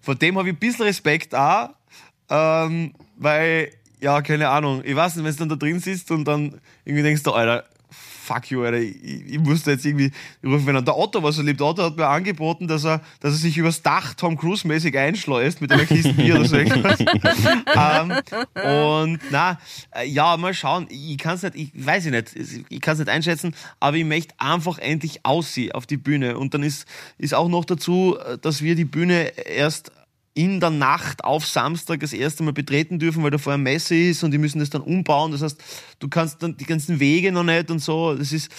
[0.00, 1.70] vor dem habe ich ein bisschen Respekt auch,
[2.30, 6.24] ähm, weil, ja, keine Ahnung, ich weiß nicht, wenn du dann da drin sitzt und
[6.24, 7.64] dann irgendwie denkst du, Alter,
[8.28, 10.12] fuck you, Alter, ich, ich musste jetzt irgendwie
[10.44, 11.60] rufen, wenn er der Otto was er liebt.
[11.60, 15.60] Der Otto hat mir angeboten, dass er, dass er sich übers Dach Tom Cruise-mäßig einschleust
[15.60, 17.00] mit einer Kiste Bier oder so irgendwas.
[17.74, 19.58] ähm, und na,
[19.94, 20.86] äh, ja, mal schauen.
[20.90, 24.04] Ich kann es nicht, ich weiß ich nicht, ich kann es nicht einschätzen, aber ich
[24.04, 26.38] möchte einfach endlich aussehen auf die Bühne.
[26.38, 26.86] Und dann ist,
[27.16, 29.90] ist auch noch dazu, äh, dass wir die Bühne erst
[30.38, 34.22] in der Nacht auf Samstag das erste Mal betreten dürfen, weil da vorher Messe ist
[34.22, 35.32] und die müssen das dann umbauen.
[35.32, 35.60] Das heißt,
[35.98, 38.14] du kannst dann die ganzen Wege noch nicht und so.
[38.14, 38.50] Das ist.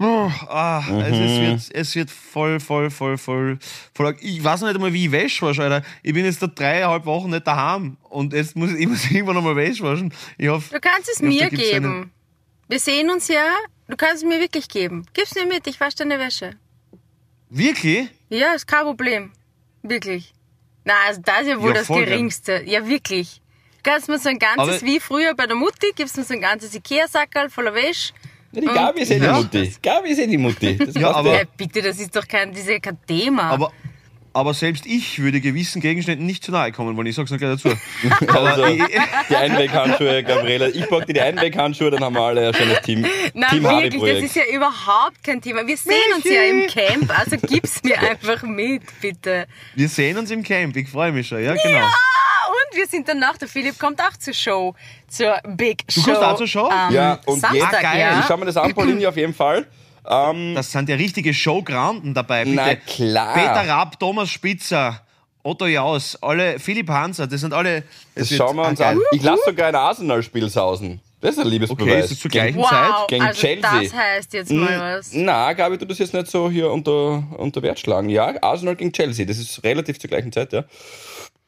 [0.00, 0.98] Oh, ah, Mhm.
[0.98, 3.58] also es, wird, es wird voll, voll, voll, voll,
[3.94, 4.16] voll.
[4.20, 5.86] Ich weiß noch nicht einmal, wie ich Wäsche wasche, Alter.
[6.02, 9.54] Ich bin jetzt da dreieinhalb Wochen nicht daheim und jetzt muss ich muss irgendwann nochmal
[9.56, 10.12] Wäsche waschen.
[10.36, 11.86] Ich hoffe, Du kannst es mir gibt's geben.
[11.86, 12.10] eine-
[12.68, 13.46] Wir sehen uns ja.
[13.88, 15.06] Du kannst es mir wirklich geben.
[15.14, 16.56] Gib's mir mit, ich wasche deine Wäsche.
[17.48, 18.08] wirklich?
[18.30, 19.30] Ja, ist kein Problem.
[19.82, 20.34] Wirklich.
[20.84, 22.10] Na, also das ist ja wohl Ja, das voll gern.
[22.10, 22.62] Geringste.
[22.66, 23.40] Ja, wirklich.
[23.82, 26.40] Gibst mir so ein ganzes, Aber- wie früher bei der Mutti, gibst mir so ein
[26.40, 28.12] ganzes Ikea-Sackerl voller Wäsche.
[28.52, 29.32] Ja, die Gabi ist eh die Ja.
[29.32, 29.74] Mutti.
[29.82, 30.76] Gabi ist eh die Mutti.
[30.76, 31.34] Das Ja, aber-.
[31.38, 33.50] Ja, bitte, das ist doch kein, das ist ja kein Thema.
[33.50, 33.72] Aber,
[34.34, 37.52] aber selbst ich würde gewissen Gegenständen nicht zu nahe kommen, weil ich sag's noch gleich
[37.52, 37.70] dazu.
[38.34, 38.66] Also,
[39.30, 40.70] die Einweghandschuhe, Gabriele.
[40.70, 43.06] Ich pack dir die Einweghandschuhe, dann haben wir alle ein schönes Team.
[43.32, 45.66] Nein, Team wirklich, das ist ja überhaupt kein Thema.
[45.66, 49.46] Wir sehen uns ja im Camp, also gib's mir einfach mit, bitte.
[49.74, 51.78] Wir sehen uns im Camp, ich freue mich schon, ja, genau.
[51.78, 54.74] Ah, und wir sind danach, der Philipp kommt auch zur Show,
[55.08, 56.02] zur Big Show.
[56.02, 56.68] kommst auch zur Show?
[56.68, 58.00] Am Ja, und Samstag, jetzt- Ah, geil.
[58.00, 58.20] ja.
[58.20, 59.66] Ich schau mir das an, Pauline, auf jeden Fall.
[60.06, 62.44] Ähm, Das sind ja richtige Showgranden dabei.
[62.44, 62.56] Bitte.
[62.56, 63.34] Na klar.
[63.34, 65.00] Peter Raab, Thomas Spitzer,
[65.42, 67.84] Otto Jaus, alle, Philipp Hanser, das sind alle.
[68.14, 68.98] das wird- schauen wir uns an.
[69.12, 71.00] Ich lasse sogar ein Arsenal-Spiel sausen.
[71.20, 72.04] Das ist ein Okay, Liebesbeweis.
[72.06, 73.08] ist es zur gleichen Wow, Zeit?
[73.08, 73.80] Gegen also Chelsea.
[73.82, 75.10] das heißt jetzt mal was.
[75.14, 78.10] Na, Gabi, du das jetzt nicht so hier unter, unter Wert schlagen.
[78.10, 80.64] Ja, Arsenal gegen Chelsea, das ist relativ zur gleichen Zeit, ja.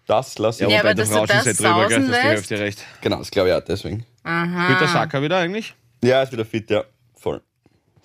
[0.06, 0.70] Das lasse ich.
[0.70, 2.26] Ja, aber da dass du rauschen das sie drüber, gell, das ist die?
[2.28, 2.84] Hälfte recht.
[3.02, 4.06] Genau, das glaube ich auch, deswegen.
[4.24, 5.74] Spielt der Saka wieder eigentlich?
[6.02, 6.84] Ja, ist wieder fit, ja.
[7.14, 7.42] Voll.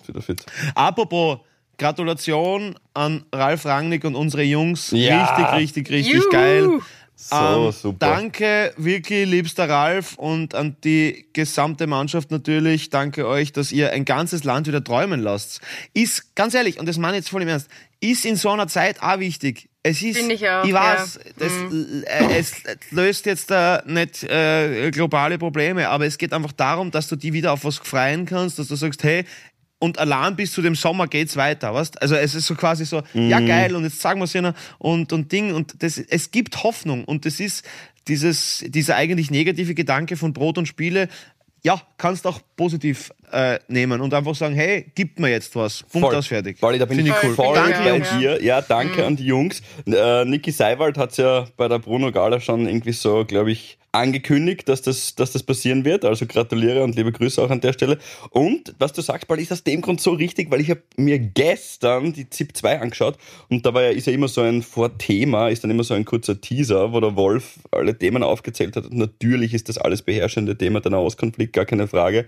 [0.08, 0.44] Wieder fit.
[0.74, 1.38] Apropos,
[1.78, 4.90] Gratulation an Ralf Rangnick und unsere Jungs.
[4.92, 5.24] Ja.
[5.24, 6.30] Richtig, richtig, richtig Juhu.
[6.30, 6.68] geil.
[7.14, 7.98] So, Ähm, super.
[8.06, 12.90] Danke, wirklich, liebster Ralf und an die gesamte Mannschaft natürlich.
[12.90, 15.60] Danke euch, dass ihr ein ganzes Land wieder träumen lasst.
[15.94, 17.68] Ist, ganz ehrlich, und das meine ich jetzt voll im Ernst,
[18.00, 19.68] ist in so einer Zeit auch wichtig.
[19.84, 21.30] Es ist, Finde ich auch, weiß, ja.
[21.38, 22.52] das, äh, es
[22.90, 27.32] löst jetzt da nicht äh, globale Probleme, aber es geht einfach darum, dass du die
[27.32, 29.24] wieder auf was freuen kannst, dass du sagst, hey,
[29.82, 32.00] und allein bis zu dem Sommer geht's weiter, weißt?
[32.00, 35.12] Also es ist so quasi so, ja geil, und jetzt sagen wir es ja und,
[35.12, 37.64] und Ding, und das, es gibt Hoffnung, und das ist
[38.06, 41.08] dieses, dieser eigentlich negative Gedanke von Brot und Spiele,
[41.64, 45.82] ja, kannst auch positiv äh, nehmen und einfach sagen, hey, gib mir jetzt was.
[45.82, 46.16] Punkt Voll.
[46.16, 46.60] aus, fertig.
[46.60, 48.18] Pauli, da bin Find ich Voll, voll finde ich bei ja.
[48.18, 48.44] dir.
[48.44, 49.62] Ja, danke an die Jungs.
[49.86, 54.68] Äh, Niki Seiwald hat ja bei der Bruno Gala schon irgendwie so, glaube ich, angekündigt,
[54.68, 56.04] dass das, dass das passieren wird.
[56.04, 57.98] Also gratuliere und liebe Grüße auch an der Stelle.
[58.30, 61.18] Und was du sagst, Pauli, ist aus dem Grund so richtig, weil ich habe mir
[61.18, 63.18] gestern die ZIP 2 angeschaut
[63.50, 66.06] und da war ja, ist ja immer so ein Vorthema, ist dann immer so ein
[66.06, 68.86] kurzer Teaser, wo der Wolf alle Themen aufgezählt hat.
[68.86, 72.26] Und natürlich ist das alles beherrschende Thema der Nahostkonflikt, gar keine Frage.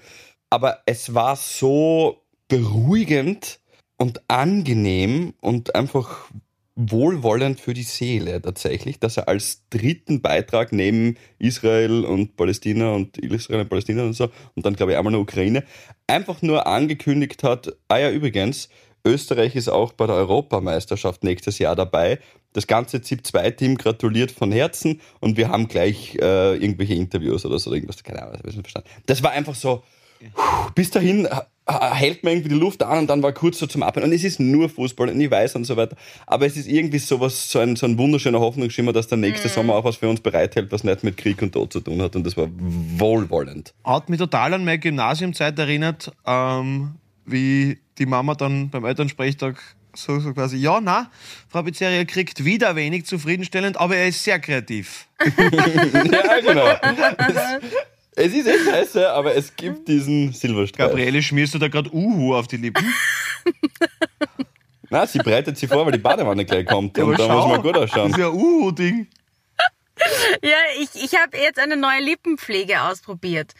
[0.54, 3.58] Aber es war so beruhigend
[3.96, 6.30] und angenehm und einfach
[6.76, 13.18] wohlwollend für die Seele tatsächlich, dass er als dritten Beitrag neben Israel und Palästina und
[13.18, 15.64] Israel und Palästina und so und dann glaube ich einmal noch Ukraine
[16.06, 18.68] einfach nur angekündigt hat, ah ja übrigens,
[19.04, 22.20] Österreich ist auch bei der Europameisterschaft nächstes Jahr dabei.
[22.52, 27.74] Das ganze ZIP-2-Team gratuliert von Herzen und wir haben gleich äh, irgendwelche Interviews oder so,
[27.74, 28.88] irgendwas, keine Ahnung, das hab ich nicht verstanden.
[29.06, 29.82] Das war einfach so,
[30.74, 33.82] bis dahin äh, hält man irgendwie die Luft an und dann war kurz so zum
[33.82, 34.08] Abhören.
[34.08, 35.96] Und es ist nur Fußball und ich weiß und so weiter.
[36.26, 39.74] Aber es ist irgendwie sowas, so ein, so ein wunderschöner Hoffnungsschimmer, dass der nächste Sommer
[39.74, 42.16] auch was für uns bereithält, was nicht mit Krieg und Tod zu tun hat.
[42.16, 43.72] Und das war wohlwollend.
[43.84, 49.56] Hat mich total an meine Gymnasiumzeit erinnert, ähm, wie die Mama dann beim Elternsprechtag
[49.96, 51.10] so, so quasi, ja, na,
[51.48, 55.06] Frau Pizzeria kriegt wieder wenig zufriedenstellend, aber er ist sehr kreativ.
[55.20, 56.66] ja, genau.
[58.16, 60.88] Es, ist echt scheiße, aber es gibt diesen Silberstreif.
[60.88, 62.92] Gabriele, schmierst du da gerade Uhu auf die Lippen?
[64.90, 66.96] Na, sie bereitet sie vor, weil die Badewanne gleich kommt.
[66.96, 68.10] Ja, und aber da muss man gut Das ausschauen.
[68.10, 69.08] ist ja ein Uhu-Ding.
[70.42, 73.54] Ja, ich, ich habe jetzt eine neue Lippenpflege ausprobiert.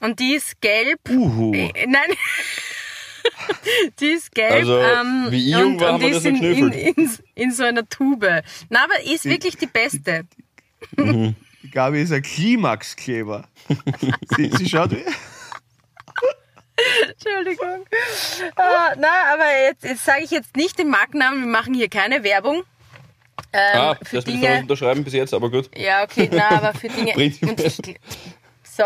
[0.00, 0.98] Und die ist gelb.
[1.08, 1.52] Uhu.
[1.54, 2.16] Äh, Nein.
[4.00, 4.52] die ist gelb.
[4.52, 7.52] Also, ähm, wie ich jung und, war, und die das ist in, in, in, in
[7.52, 8.42] so einer Tube.
[8.68, 10.24] Na, aber ist wirklich die beste.
[11.62, 13.44] Die Gabi ist ein Klimaxkleber.
[14.36, 15.04] sie, sie schaut wie...
[17.08, 17.86] Entschuldigung.
[18.56, 21.40] Ah, na, aber jetzt, jetzt sage ich jetzt nicht den Markennamen.
[21.40, 22.64] Wir machen hier keine Werbung.
[23.52, 24.58] Ähm, Ah, für das Dinge.
[24.60, 25.70] unterschreiben bis jetzt, aber gut.
[25.76, 27.12] Ja, okay, na, aber für Dinge.
[27.14, 27.76] Und ich,
[28.64, 28.84] so.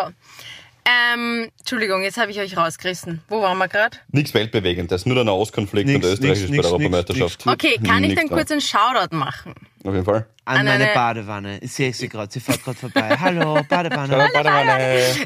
[0.88, 3.20] Ähm, Entschuldigung, jetzt habe ich euch rausgerissen.
[3.28, 3.96] Wo waren wir gerade?
[4.12, 7.46] Nichts Weltbewegendes, nur der Nahostkonflikt Nix, und Österreich nix, ist bei nix, der Europameisterschaft.
[7.46, 9.54] nix, Okay, kann ich dann kurz einen Shoutout machen?
[9.84, 10.26] Auf jeden Fall.
[10.44, 11.58] An, An meine eine- Badewanne.
[11.60, 13.16] Ich sehe sie gerade, sie fährt gerade vorbei.
[13.20, 14.28] Hallo, Badewanne.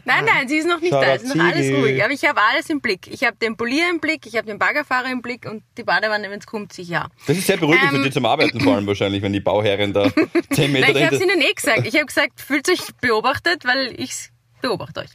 [0.07, 1.15] Nein, nein, sie ist noch nicht Shoutout da.
[1.15, 2.03] Es ist noch alles ruhig.
[2.03, 3.07] Aber ich habe alles im Blick.
[3.09, 6.31] Ich habe den Polier im Blick, ich habe den Baggerfahrer im Blick und die Badewanne,
[6.31, 7.11] wenn es kommt, sicher.
[7.27, 8.03] Das ist sehr beruhigend für Ähm.
[8.03, 10.11] dich zum Arbeiten vor allem wahrscheinlich, wenn die Bauherrin da
[10.53, 11.23] 10 Meter Nein, ich habe es.
[11.23, 11.87] Ihnen eh gesagt.
[11.87, 15.11] Ich habe gesagt, fühlt euch beobachtet, weil ich beobachte euch.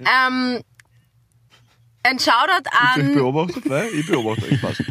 [0.00, 0.62] Ähm,
[2.02, 3.14] ein Shoutout Ich an...
[3.14, 4.82] beobachtet, weil ich beobachte euch fast.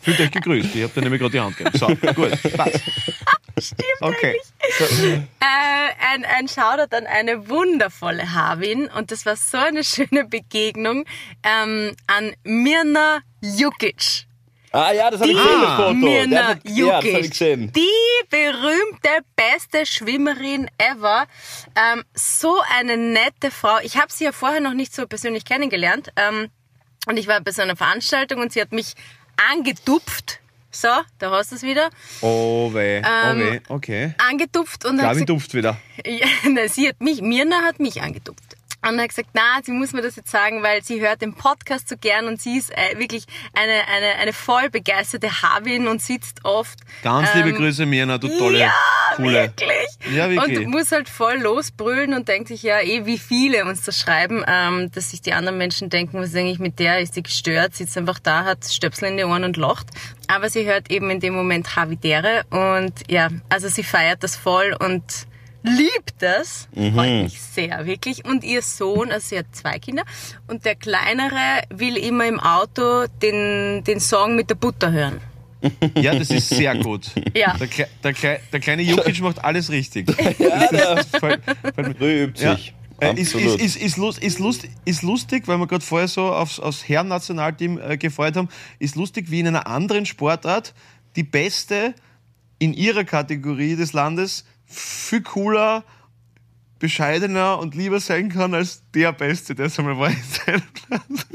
[0.00, 0.74] Fühlt euch gegrüßt.
[0.74, 1.78] Ich habe dir nämlich gerade die Hand gegeben.
[1.78, 2.80] So, gut, passt.
[3.60, 4.36] Stimmt Okay.
[5.40, 5.44] Äh,
[6.12, 11.04] ein, ein Shoutout an eine wundervolle Havin und das war so eine schöne Begegnung
[11.42, 14.27] ähm, an Mirna Jukic.
[14.72, 15.94] Ah ja, das habe ich gesehen, das Foto.
[15.94, 17.72] Mirna hat- ja, das habe ich gesehen.
[17.72, 21.26] Die berühmte, beste Schwimmerin ever.
[21.74, 23.78] Ähm, so eine nette Frau.
[23.82, 26.10] Ich habe sie ja vorher noch nicht so persönlich kennengelernt.
[26.16, 26.48] Ähm,
[27.06, 28.94] und ich war bei so einer Veranstaltung und sie hat mich
[29.50, 30.40] angetupft.
[30.70, 31.88] So, da hast du es wieder.
[32.20, 34.14] Oh weh, oh Ähm, weh, okay.
[34.18, 35.78] Angetupft und hat Gabi duft wieder.
[36.06, 38.47] ja, nein, sie hat mich, Mirna hat mich angetupft.
[38.86, 41.88] Und hat gesagt, na, sie muss mir das jetzt sagen, weil sie hört den Podcast
[41.88, 46.44] so gern und sie ist äh, wirklich eine, eine, eine voll begeisterte Havin und sitzt
[46.44, 46.78] oft.
[47.02, 48.72] Ganz ähm, liebe Grüße, Mirna, du tolle, ja,
[49.16, 49.32] coole.
[49.32, 50.14] wirklich.
[50.14, 50.58] Ja, wirklich.
[50.60, 54.44] Und muss halt voll losbrüllen und denkt sich, ja, eh, wie viele uns das schreiben,
[54.46, 57.74] ähm, dass sich die anderen Menschen denken, was ist eigentlich mit der, ist die gestört,
[57.74, 59.88] sitzt einfach da, hat Stöpsel in die Ohren und lacht.
[60.28, 64.76] Aber sie hört eben in dem Moment Havidere und ja, also sie feiert das voll
[64.78, 65.02] und
[65.62, 68.24] liebt das, freut mich sehr, wirklich.
[68.24, 70.04] Und ihr Sohn, also sie hat zwei Kinder,
[70.46, 75.20] und der Kleinere will immer im Auto den, den Song mit der Butter hören.
[75.96, 77.10] Ja, das ist sehr gut.
[77.34, 77.56] Ja.
[77.56, 80.08] Der, Kle der, Kle der kleine Jukic macht alles richtig.
[80.38, 81.38] Ja, der Voll-
[81.74, 82.54] voll- früh übt Ja.
[82.54, 82.74] sich.
[83.00, 83.60] Äh, Ist, ist, Absolut.
[83.60, 87.78] ist, ist, lust, ist, lust, ist lustig, weil wir gerade vorher so aufs, aufs Herren-Nationalteam
[87.80, 88.48] äh, gefreut haben,
[88.80, 90.74] ist lustig, wie in einer anderen Sportart
[91.14, 91.94] die Beste
[92.58, 95.82] in ihrer Kategorie des Landes viel cooler,
[96.78, 101.26] bescheidener und lieber sein kann als der Beste, der es einmal war in seinem Land.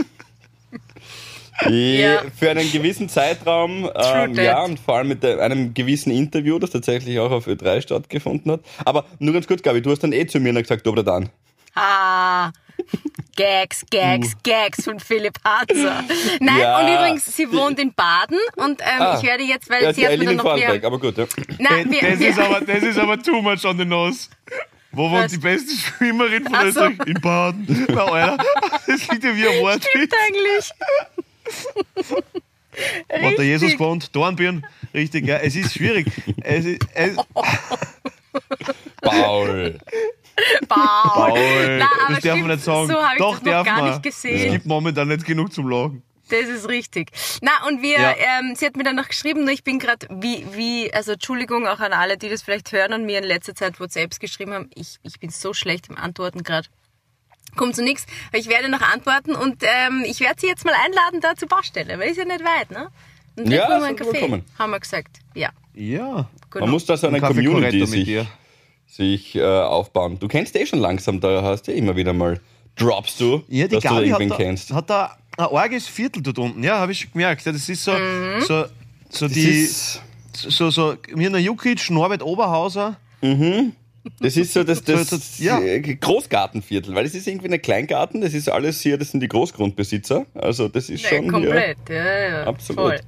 [1.69, 2.21] Ja.
[2.35, 6.71] Für einen gewissen Zeitraum, ähm, ja, und vor allem mit der- einem gewissen Interview, das
[6.71, 8.61] tatsächlich auch auf Ö3 stattgefunden hat.
[8.83, 11.29] Aber nur ganz kurz, Gabi, du hast dann eh zu mir gesagt, ob oder dann.
[11.75, 12.51] Ah,
[13.35, 16.03] Gags, Gags, Gags von Philipp Harzer.
[16.39, 16.79] Nein, Ja.
[16.79, 19.17] und übrigens, sie wohnt in Baden und ähm, Ah.
[19.17, 20.55] ich werde jetzt, weil Ja, sie hat mir dann in noch...
[20.55, 21.25] Wir, aber gut, ja.
[21.57, 24.29] nein, wir, Das wir, ist, aber, das ist aber too much on the nose.
[24.91, 26.67] Wo wohnt die beste Schwimmerin von Ach so.
[26.67, 27.07] Österreich?
[27.07, 27.85] In Baden.
[27.89, 28.37] Na, Alter,
[28.87, 29.81] das liegt ja wie ein Wort.
[29.95, 30.71] eigentlich.
[33.21, 33.43] Wo der.
[33.45, 34.63] Jesus wohnt, Dornbirn.
[34.93, 35.37] Richtig, ja.
[35.37, 36.05] Es ist schwierig.
[36.43, 37.15] Es ist, es,
[39.01, 39.79] Paul.
[40.67, 41.29] Paul.
[41.31, 42.87] Paul, Nein, aber das darf man nicht sagen.
[42.87, 43.89] So habe ich Doch, das noch gar man.
[43.91, 44.45] nicht gesehen.
[44.47, 46.03] Es gibt momentan nicht genug zum Lachen.
[46.29, 47.11] Das ist richtig.
[47.41, 48.15] Na und wir, Ja.
[48.39, 51.67] ähm, sie hat mir dann noch geschrieben, nur ich bin gerade wie, wie, also Entschuldigung
[51.67, 54.69] auch an alle, die das vielleicht hören und mir in letzter Zeit WhatsApps geschrieben haben.
[54.73, 56.67] Ich, ich bin so schlecht im Antworten gerade.
[57.55, 58.07] Kommt zu nichts.
[58.31, 61.99] Ich werde noch antworten und ähm, ich werde sie jetzt mal einladen da zur Baustelle,
[61.99, 62.87] weil ist ja nicht weit, ne?
[63.35, 64.45] Und Ja, trinken wir mal einen Kaffee, willkommen.
[64.57, 65.19] haben wir gesagt.
[65.35, 66.29] Ja, Ja.
[66.49, 66.65] genau.
[66.65, 68.25] Man muss da so eine Ein Kaffee Community sich, dir.
[68.95, 70.17] Sich äh, aufbauen.
[70.19, 72.39] Du kennst eh schon langsam, da hast du eh immer wieder mal,
[72.75, 74.71] droppst du, Ja, die dass du Gabi irgendwen hat da, kennst.
[74.73, 76.63] hat da ein arges Viertel dort unten.
[76.63, 77.43] Ja, habe ich schon gemerkt.
[77.45, 78.41] Ja, das ist so, Mhm.
[78.41, 78.65] so,
[79.09, 80.01] so Das die, ist,
[80.35, 82.97] so, so, Mirna Jukic, Norbert Oberhauser.
[84.19, 85.59] das ist so das, das So, so, ja.
[85.59, 89.27] äh, Großgartenviertel, weil das ist irgendwie ein Kleingarten, das ist alles hier, das sind die
[89.27, 90.25] Großgrundbesitzer.
[90.35, 91.31] Also das ist Ja, schon hier.
[91.31, 92.81] komplett, ja, ja, Absolut.
[92.83, 92.99] voll.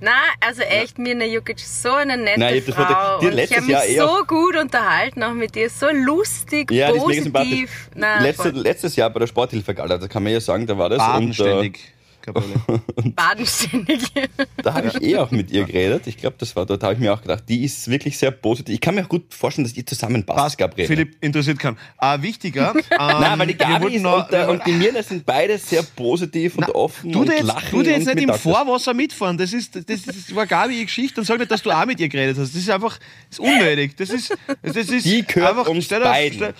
[0.00, 3.18] Na, also echt, Mirna Jukic, so eine nette Nein, ich das Frau.
[3.20, 5.86] Die und ich letztes habe mich Jahr eher- so gut unterhalten, auch mit dir, so
[5.90, 7.88] lustig, Ja, positiv.
[7.94, 10.98] Na, Letzte, letztes Jahr bei der Sporthilfegala, da kann man ja sagen, da war das.
[11.00, 11.93] Und, Badenständig.
[12.24, 12.54] Gabriele.
[13.14, 14.02] Badenständig.
[14.16, 14.28] äh,
[14.62, 16.06] da habe ich eh auch mit ihr geredet.
[16.06, 18.30] Ich glaube, das war dort, da habe ich mir auch gedacht, die ist wirklich sehr
[18.30, 18.74] positiv.
[18.74, 20.88] Ich kann mir auch gut vorstellen, dass ihr zusammenpasst, Was Gabriele.
[20.88, 21.76] Philipp interessiert kann.
[22.00, 22.74] Äh, wichtiger.
[22.94, 26.56] Ähm, Nein, weil die Gabi noch- und, der, und die Mirna sind beide sehr positiv
[26.56, 27.68] und offen Du und dir jetzt, lachen.
[27.70, 28.34] du dir jetzt und nicht im.
[28.34, 29.36] Vorwasser mitfahren.
[29.36, 31.98] Das, ist, das, das war Gabi ihre Geschichte und sag nicht, dass du auch mit
[32.00, 32.54] ihr geredet hast.
[32.54, 32.98] Das ist einfach
[33.30, 33.96] das ist unnötig.
[33.96, 36.36] Das ist, das ist Die gehört einfach, uns stell beiden.
[36.38, 36.54] stell-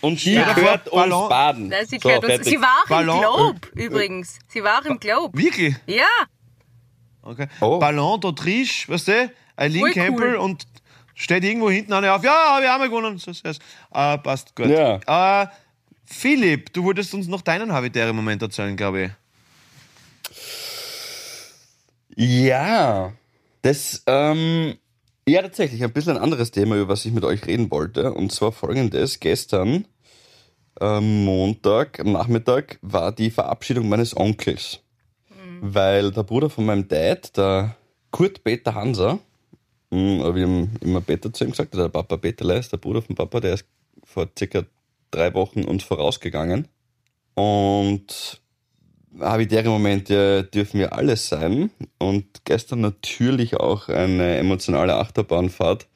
[0.00, 1.68] Und die Stell dir gehört uns Ballon- baden.
[1.68, 4.38] Nein, sie, So, uns, sie war auch Ballon- im Globe, übrigens.
[4.48, 5.36] Sie war auch im Globe.
[5.38, 5.76] Wirklich?
[5.86, 6.06] Ja,
[7.26, 7.46] Okay.
[7.62, 7.78] Oh.
[7.78, 9.32] Ballon d'Autriche, weißt du?
[9.56, 10.36] Eileen Voll Campbell cool.
[10.36, 10.66] und
[11.14, 12.22] steht irgendwo hinten eine auf.
[12.22, 13.16] Ja, habe ich auch mal gewonnen.
[13.16, 13.58] So, so, so.
[13.94, 14.66] Äh, passt gut.
[14.66, 15.42] Ja.
[15.42, 15.46] Äh,
[16.04, 19.10] Philipp, du wolltest uns noch deinen habitären Moment erzählen, glaube ich.
[22.16, 23.12] Ja,
[23.62, 24.76] das, ähm,
[25.28, 28.12] ja, tatsächlich, ein bisschen ein anderes Thema, über was ich mit euch reden wollte.
[28.12, 29.86] Und zwar folgendes: Gestern
[30.80, 34.80] am Montag, am Nachmittag, war die Verabschiedung meines Onkels.
[35.60, 37.76] Weil der Bruder von meinem Dad, der
[38.10, 39.18] Kurt Peter Hanser,
[39.90, 43.14] mh, wir haben immer Peter zu ihm gesagt, der Papa Peterle ist der Bruder von
[43.14, 43.66] Papa, der ist
[44.02, 44.64] vor circa
[45.10, 46.68] drei Wochen uns vorausgegangen.
[47.34, 48.42] Und
[49.20, 51.70] habitäre Momente dürfen ja alles sein.
[51.98, 55.86] Und gestern natürlich auch eine emotionale Achterbahnfahrt.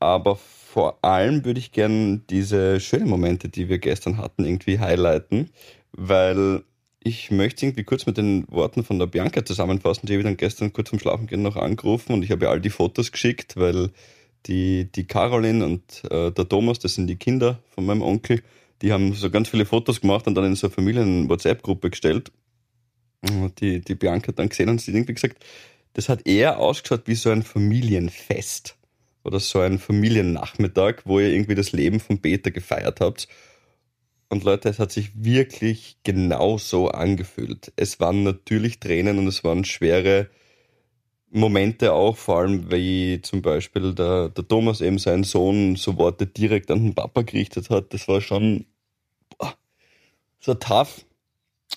[0.00, 5.50] Aber vor allem würde ich gern diese schönen Momente, die wir gestern hatten, irgendwie highlighten,
[5.92, 6.62] weil
[7.04, 10.06] ich möchte irgendwie kurz mit den Worten von der Bianca zusammenfassen.
[10.06, 12.60] Die habe ich dann gestern kurz vom Schlafengehen noch angerufen und ich habe ihr all
[12.60, 13.90] die Fotos geschickt, weil
[14.46, 18.42] die, die Caroline und äh, der Thomas, das sind die Kinder von meinem Onkel,
[18.80, 22.32] die haben so ganz viele Fotos gemacht und dann in so eine Familien-WhatsApp-Gruppe gestellt.
[23.60, 25.44] Die, die Bianca hat dann gesehen und sie hat irgendwie gesagt,
[25.94, 28.76] das hat eher ausgeschaut wie so ein Familienfest
[29.24, 33.28] oder so ein Familiennachmittag, wo ihr irgendwie das Leben von Peter gefeiert habt.
[34.28, 37.72] Und Leute, es hat sich wirklich genau so angefühlt.
[37.76, 40.28] Es waren natürlich Tränen und es waren schwere
[41.30, 46.26] Momente auch, vor allem wie zum Beispiel der, der Thomas eben seinen Sohn so Worte
[46.26, 47.92] direkt an den Papa gerichtet hat.
[47.94, 48.66] Das war schon
[49.38, 49.54] boah,
[50.40, 51.04] so tough.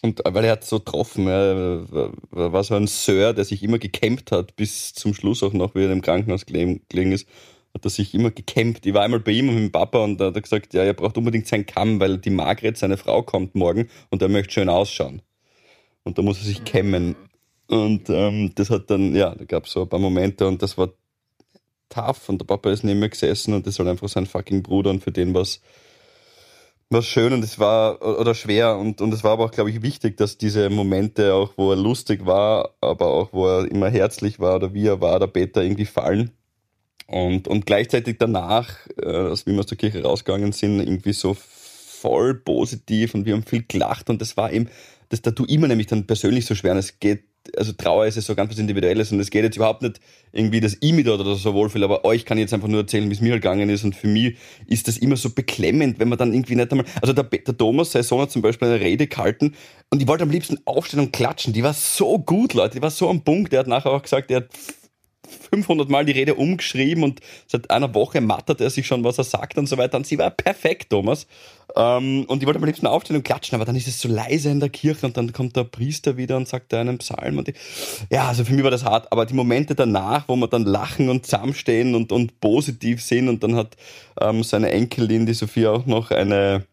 [0.05, 4.31] Und weil er hat so getroffen, er war so ein Sir, der sich immer gekämpft
[4.31, 7.27] hat, bis zum Schluss auch noch, wie er im Krankenhaus gelegen ist,
[7.73, 8.85] hat er sich immer gekämpft.
[8.85, 10.83] Ich war einmal bei ihm und mit dem Papa und da hat er gesagt, ja,
[10.83, 14.53] er braucht unbedingt seinen Kamm, weil die Margret, seine Frau, kommt morgen und er möchte
[14.53, 15.23] schön ausschauen.
[16.03, 17.15] Und da muss er sich kämmen.
[17.67, 20.77] Und ähm, das hat dann, ja, da gab es so ein paar Momente und das
[20.77, 20.89] war
[21.89, 24.91] tough und der Papa ist neben mir gesessen und das war einfach sein fucking Bruder
[24.91, 25.61] und für den war es
[26.89, 29.81] was schön und es war oder schwer und, und es war aber auch, glaube ich,
[29.81, 34.39] wichtig, dass diese Momente auch, wo er lustig war, aber auch wo er immer herzlich
[34.39, 36.31] war oder wie er war, der Peter irgendwie fallen.
[37.07, 42.35] Und, und gleichzeitig danach, äh, als wir aus der Kirche rausgegangen sind, irgendwie so voll
[42.35, 44.69] positiv und wir haben viel gelacht und das war eben,
[45.09, 47.23] das da du immer nämlich dann persönlich so schwer und es geht
[47.57, 49.99] also Trauer ist ja so ganz was Individuelles und es geht jetzt überhaupt nicht
[50.31, 52.81] irgendwie, dass ich mich dort oder so wohlfühle, aber euch kann ich jetzt einfach nur
[52.81, 54.37] erzählen, wie es mir halt gegangen ist und für mich
[54.67, 57.91] ist das immer so beklemmend, wenn man dann irgendwie nicht einmal, also der, der Thomas,
[57.91, 59.53] sein Sohn hat zum Beispiel eine Rede gehalten
[59.89, 62.91] und ich wollte am liebsten aufstehen und klatschen, die war so gut, Leute, die war
[62.91, 64.49] so am Punkt, der hat nachher auch gesagt, er hat
[65.51, 69.23] 500 Mal die Rede umgeschrieben und seit einer Woche mattert er sich schon, was er
[69.23, 69.97] sagt und so weiter.
[69.97, 71.27] Und sie war perfekt, Thomas.
[71.75, 74.49] Ähm, und ich wollte am liebsten aufstehen und klatschen, aber dann ist es so leise
[74.49, 77.37] in der Kirche und dann kommt der Priester wieder und sagt einen Psalm.
[77.37, 77.55] Und ich,
[78.09, 79.11] ja, also für mich war das hart.
[79.11, 83.43] Aber die Momente danach, wo wir dann lachen und zusammenstehen und, und positiv sind und
[83.43, 83.75] dann hat
[84.19, 86.65] ähm, seine Enkelin, die Sophia, auch noch eine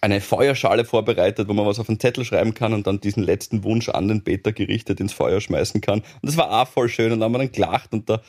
[0.00, 3.64] eine Feuerschale vorbereitet, wo man was auf einen Zettel schreiben kann und dann diesen letzten
[3.64, 6.00] Wunsch an den Peter gerichtet ins Feuer schmeißen kann.
[6.00, 8.20] Und das war auch voll schön und dann haben wir dann gelacht und der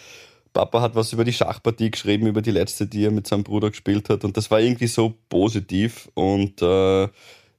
[0.53, 3.69] Papa hat was über die Schachpartie geschrieben, über die letzte, die er mit seinem Bruder
[3.69, 7.07] gespielt hat und das war irgendwie so positiv und äh,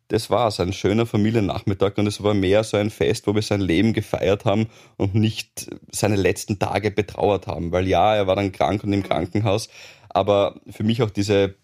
[0.09, 3.42] das war es, ein schöner Familiennachmittag und es war mehr so ein Fest, wo wir
[3.42, 4.66] sein Leben gefeiert haben
[4.97, 9.03] und nicht seine letzten Tage betrauert haben, weil ja, er war dann krank und im
[9.03, 9.68] Krankenhaus,
[10.09, 11.55] aber für mich auch diese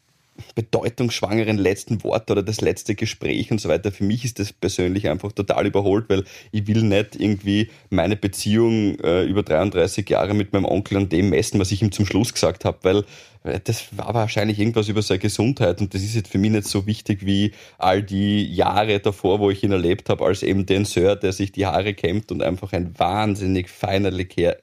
[0.55, 3.93] bedeutungsschwangeren letzten Worte oder das letzte Gespräch und so weiter.
[3.93, 8.99] Für mich ist das persönlich einfach total überholt, weil ich will nicht irgendwie meine Beziehung
[9.01, 12.33] äh, über 33 Jahre mit meinem Onkel an dem messen, was ich ihm zum Schluss
[12.33, 13.05] gesagt habe, weil
[13.45, 16.67] äh, das war wahrscheinlich irgendwas über seine Gesundheit und das ist jetzt für mich nicht
[16.67, 20.85] so wichtig wie all die Jahre davor, wo ich ihn erlebt habe, als eben den
[20.85, 24.13] Sir, der sich die Haare kämmt und einfach ein wahnsinnig feiner,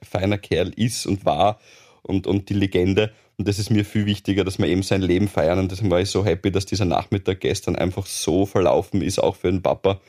[0.01, 1.59] feiner Kerl ist und war
[2.01, 3.11] und, und die Legende.
[3.41, 5.57] Und das ist mir viel wichtiger, dass wir eben sein Leben feiern.
[5.57, 9.35] Und deswegen war ich so happy, dass dieser Nachmittag gestern einfach so verlaufen ist, auch
[9.35, 9.99] für den Papa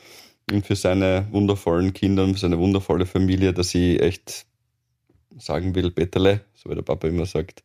[0.50, 4.44] und für seine wundervollen Kinder und für seine wundervolle Familie, dass ich echt
[5.38, 7.64] sagen will, Betterle, so wie der Papa immer sagt,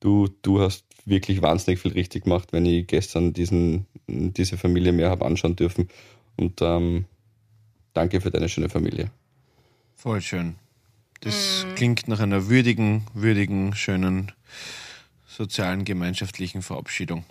[0.00, 5.08] du, du hast wirklich wahnsinnig viel richtig gemacht, wenn ich gestern diesen, diese Familie mir
[5.08, 5.88] habe anschauen dürfen.
[6.36, 7.04] Und ähm,
[7.92, 9.12] danke für deine schöne Familie.
[9.94, 10.56] Voll schön.
[11.20, 11.74] Das mhm.
[11.76, 14.32] klingt nach einer würdigen, würdigen, schönen
[15.36, 17.24] sozialen, gemeinschaftlichen Verabschiedung.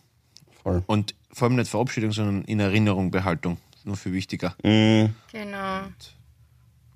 [0.61, 0.83] Voll.
[0.85, 3.57] Und vor allem nicht Verabschiedung, sondern in Erinnerung Behaltung.
[3.83, 4.55] Nur viel wichtiger.
[4.63, 5.13] Mhm.
[5.31, 5.81] Genau.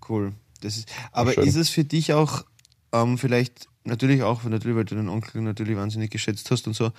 [0.08, 0.34] Cool.
[0.62, 2.43] Das ist, aber ist es für dich auch
[2.91, 6.92] ähm, vielleicht, natürlich auch, natürlich, weil du den Onkel natürlich wahnsinnig geschätzt hast und so,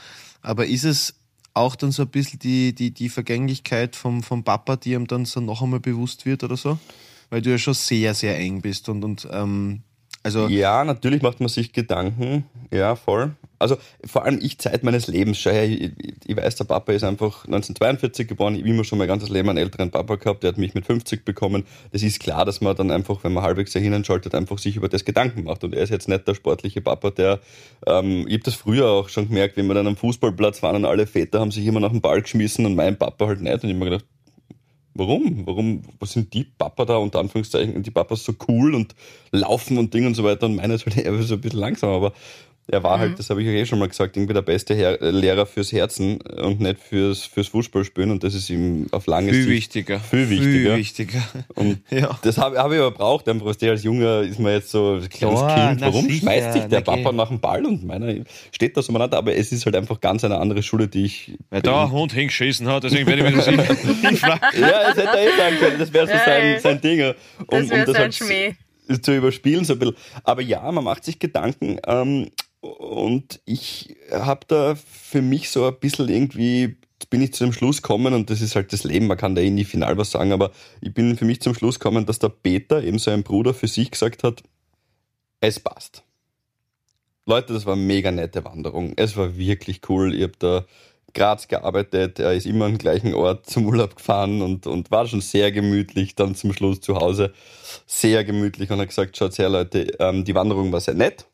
[0.42, 1.14] aber ist es
[1.52, 5.24] auch dann so ein bisschen die, die, die Vergänglichkeit vom, vom Papa, die ihm dann
[5.24, 6.78] so noch einmal bewusst wird oder so?
[7.28, 9.82] Weil du ja schon sehr, sehr eng bist und, und ähm,
[10.22, 10.48] also.
[10.48, 13.34] Ja, natürlich macht man sich Gedanken, ja, voll.
[13.60, 15.38] Also vor allem ich Zeit meines Lebens.
[15.38, 15.92] Schau her, ich,
[16.24, 18.54] ich weiß, der Papa ist einfach 1942 geboren.
[18.54, 20.42] Ich habe immer schon mein ganzes Leben einen älteren Papa gehabt.
[20.42, 21.64] Der hat mich mit 50 bekommen.
[21.92, 24.88] Das ist klar, dass man dann einfach, wenn man halbwegs dahin schaltet, einfach sich über
[24.88, 25.62] das Gedanken macht.
[25.62, 27.40] Und er ist jetzt nicht der sportliche Papa, der,
[27.86, 30.84] ähm, ich habe das früher auch schon gemerkt, wenn wir dann am Fußballplatz waren und
[30.86, 33.62] alle Väter haben sich immer nach dem Ball geschmissen und mein Papa halt nicht.
[33.62, 34.06] Und ich habe mir gedacht,
[34.94, 35.46] warum?
[35.46, 38.94] Warum, was sind die Papa da unter Anführungszeichen, die Papas so cool und
[39.30, 41.90] laufen und Ding und so weiter und meine ist halt eher so ein bisschen langsam,
[41.90, 42.12] aber
[42.68, 44.96] er war halt, das habe ich euch eh schon mal gesagt, irgendwie der beste Her
[45.00, 49.42] Lehrer fürs Herzen und nicht fürs, fürs Fußballspielen und das ist ihm auf lange Viel
[49.42, 49.98] Sicht wichtiger.
[49.98, 50.70] Viel wichtiger.
[50.70, 51.22] Viel wichtiger.
[51.56, 52.16] Und Ja.
[52.22, 55.00] das habe hab ich aber braucht, einfach was der als Junger ist man jetzt so
[55.02, 55.80] ein kleines Ja, Kind.
[55.80, 56.80] Warum sicher, schmeißt sich der.
[56.82, 58.14] Papa nach dem Ball und meiner
[58.52, 59.18] steht da so miteinander?
[59.18, 61.32] Aber es ist halt einfach ganz eine andere Schule, die ich.
[61.50, 64.60] Weil da ein Hund hingeschissen hat, deswegen werde ich mir das hinfragen.
[64.60, 65.78] ja, das hätte er eh sagen können.
[65.78, 67.00] Das wäre so Ja, sein, sein Ding.
[67.00, 67.14] Um,
[67.48, 68.54] Das wäre um sein halt Schmäh.
[69.02, 69.96] zu überspielen so ein bisschen.
[70.24, 72.30] Aber ja, man macht sich Gedanken ähm,
[72.60, 76.76] und ich habe da für mich so ein bisschen irgendwie
[77.08, 79.40] bin ich zu dem Schluss gekommen und das ist halt das Leben, man kann da
[79.40, 82.28] eh nie final was sagen, aber ich bin für mich zum Schluss gekommen, dass der
[82.28, 84.42] Peter, eben sein Bruder, für sich gesagt hat,
[85.40, 86.04] es passt.
[87.26, 88.92] Leute, das war eine mega nette Wanderung.
[88.96, 90.14] Es war wirklich cool.
[90.14, 90.64] Ich habe da
[91.14, 95.20] Graz gearbeitet, er ist immer am gleichen Ort zum Urlaub gefahren und, und war schon
[95.20, 97.32] sehr gemütlich, dann zum Schluss zu Hause.
[97.86, 101.26] Sehr gemütlich und hat gesagt, schaut her Leute, ähm, die Wanderung war sehr nett.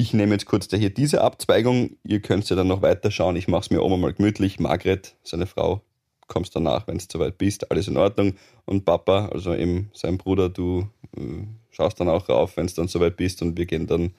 [0.00, 3.60] Ich nehme jetzt kurz hier diese Abzweigung, ihr könnt ja dann noch weiterschauen, ich mache
[3.60, 4.58] es mir oben mal gemütlich.
[4.58, 5.82] Margret, seine Frau,
[6.26, 8.32] kommst danach, wenn du soweit bist, alles in Ordnung.
[8.64, 10.88] Und Papa, also eben sein Bruder, du
[11.18, 14.14] äh, schaust dann auch rauf, wenn du dann soweit bist und wir gehen dann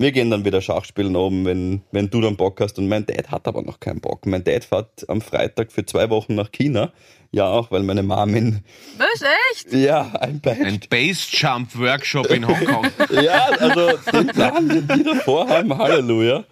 [0.00, 2.78] wir gehen dann wieder Schach spielen oben, wenn, wenn du dann Bock hast.
[2.78, 4.24] Und mein Dad hat aber noch keinen Bock.
[4.24, 6.90] Mein Dad fährt am Freitag für zwei Wochen nach China.
[7.32, 8.60] Ja, auch, weil meine Mom in,
[8.96, 9.22] Was,
[9.52, 9.72] echt?
[9.74, 10.58] ja, ein Bad.
[10.58, 12.86] Ein Base-Jump-Workshop in Hongkong.
[13.22, 16.44] Ja, also den Plan, den die davor haben, Halleluja.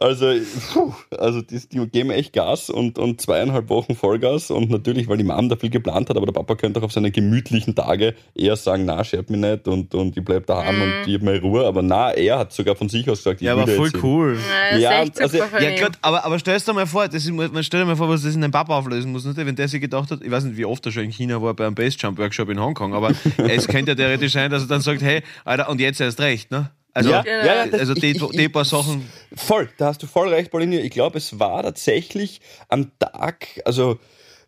[0.00, 0.32] Also,
[0.72, 5.16] puh, also die, die geben echt Gas und, und zweieinhalb Wochen Vollgas und natürlich, weil
[5.16, 8.14] die Mom da viel geplant hat, aber der Papa könnte auch auf seine gemütlichen Tage
[8.34, 11.40] eher sagen, na, scherb mich nicht und, und ich bleib daheim und ich hab meine
[11.40, 13.90] Ruhe, aber na, er hat sogar von sich aus gesagt, ich Ja, aber will voll
[14.02, 14.38] cool.
[14.72, 17.80] Ist Ja, also- Ja, gut, aber, aber stell dir mal vor, das ist, man stell
[17.80, 19.24] dir mal vor, was das in deinem Papa auflösen muss.
[19.24, 19.36] Nicht?
[19.36, 21.54] Wenn der sich gedacht hat, ich weiß nicht, wie oft er schon in China war
[21.54, 25.00] bei einem Base-Jump-Workshop in Hongkong, aber es könnte ja theoretisch sein, dass er dann sagt,
[25.02, 26.70] hey, Alter, und jetzt erst recht, ne?
[26.96, 29.10] Also, Ja, ja, ja, das- also die, ich- ich- die paar Sachen.
[29.34, 30.80] Voll, da hast du voll recht, Pauline.
[30.80, 33.98] Ich glaube, es war tatsächlich am Tag, also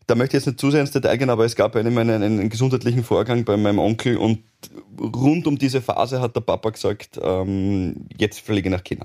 [0.06, 2.22] da möchte ich jetzt nicht zu sehr ins Detail gehen, aber es gab einen, einen,
[2.22, 4.42] einen gesundheitlichen Vorgang bei meinem Onkel und
[4.98, 9.04] rund um diese Phase hat der Papa gesagt, ähm, jetzt fliege ich nach China.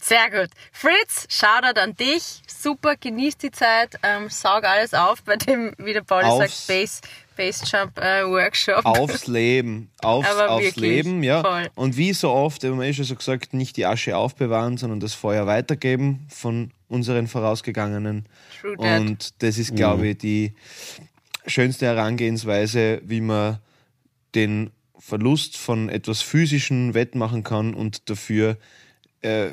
[0.00, 0.50] Sehr gut.
[0.72, 2.40] Fritz, Shoutout an dich.
[2.46, 3.98] Super, genieß die Zeit.
[4.02, 7.00] Ähm, saug alles auf bei dem, wie der Pauli sagt, Base,
[7.36, 8.84] Base Jump äh, Workshop.
[8.84, 9.90] Aufs Leben.
[10.02, 11.42] Aufs, Aber aufs wirklich, Leben, ja.
[11.42, 11.68] voll.
[11.74, 15.00] Und wie so oft, haben wir eh schon so gesagt, nicht die Asche aufbewahren, sondern
[15.00, 18.26] das Feuer weitergeben von unseren Vorausgegangenen.
[18.60, 19.00] True that.
[19.00, 20.54] Und das ist, glaube ich, die
[21.46, 23.58] schönste Herangehensweise, wie man
[24.34, 28.56] den Verlust von etwas Physischen wettmachen kann und dafür
[29.22, 29.50] äh,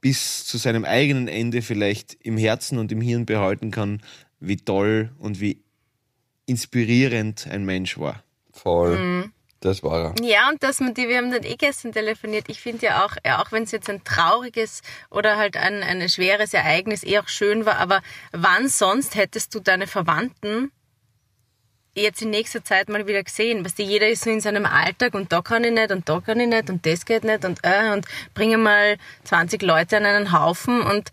[0.00, 4.02] bis zu seinem eigenen Ende vielleicht im Herzen und im Hirn behalten kann,
[4.40, 5.62] wie toll und wie
[6.50, 8.22] inspirierend ein Mensch war.
[8.52, 8.98] Voll.
[8.98, 9.32] Mhm.
[9.60, 10.24] Das war er.
[10.24, 12.46] Ja, und dass man die, wir haben dann eh gestern telefoniert.
[12.48, 14.80] Ich finde ja auch, ja, auch wenn es jetzt ein trauriges
[15.10, 18.00] oder halt ein, ein schweres Ereignis eh auch schön war, aber
[18.32, 20.72] wann sonst hättest du deine Verwandten
[21.94, 23.62] jetzt in nächster Zeit mal wieder gesehen?
[23.62, 26.20] Weißt du, jeder ist so in seinem Alltag und da kann ich nicht und da
[26.20, 30.06] kann ich nicht und das geht nicht und äh, und bringe mal 20 Leute an
[30.06, 31.10] einen Haufen und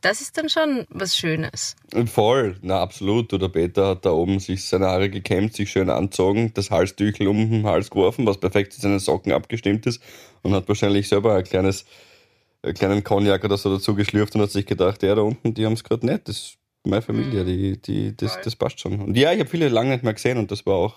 [0.00, 1.74] das ist dann schon was Schönes.
[1.92, 3.32] Und voll, na absolut.
[3.32, 7.50] Der Peter hat da oben sich seine Haare gekämmt, sich schön anzogen, das Halstüchel um
[7.50, 10.00] den Hals geworfen, was perfekt zu seinen Socken abgestimmt ist
[10.42, 11.84] und hat wahrscheinlich selber ein kleines,
[12.62, 15.66] einen kleinen Cognac oder so dazu geschlürft und hat sich gedacht, ja, da unten, die
[15.66, 16.28] haben es gerade nicht.
[16.28, 19.00] Das ist meine Familie, die, die, das, das passt schon.
[19.00, 20.96] Und ja, ich habe viele lange nicht mehr gesehen und das war auch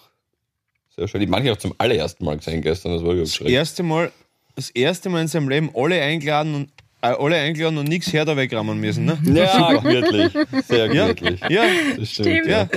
[0.96, 1.22] sehr schön.
[1.22, 4.12] Ich manche auch zum allerersten Mal gesehen gestern, das war überhaupt Das erste Mal,
[4.56, 6.72] das erste Mal in seinem Leben alle eingeladen und
[7.02, 9.18] alle eingeladen und nichts her da wegrammen müssen, ne?
[9.24, 10.32] Ja, gemütlich.
[10.68, 11.42] Sehr Ja, gemütlich.
[11.50, 11.64] ja,
[11.98, 12.28] Das stimmt.
[12.28, 12.48] Stimmt.
[12.48, 12.68] Ja.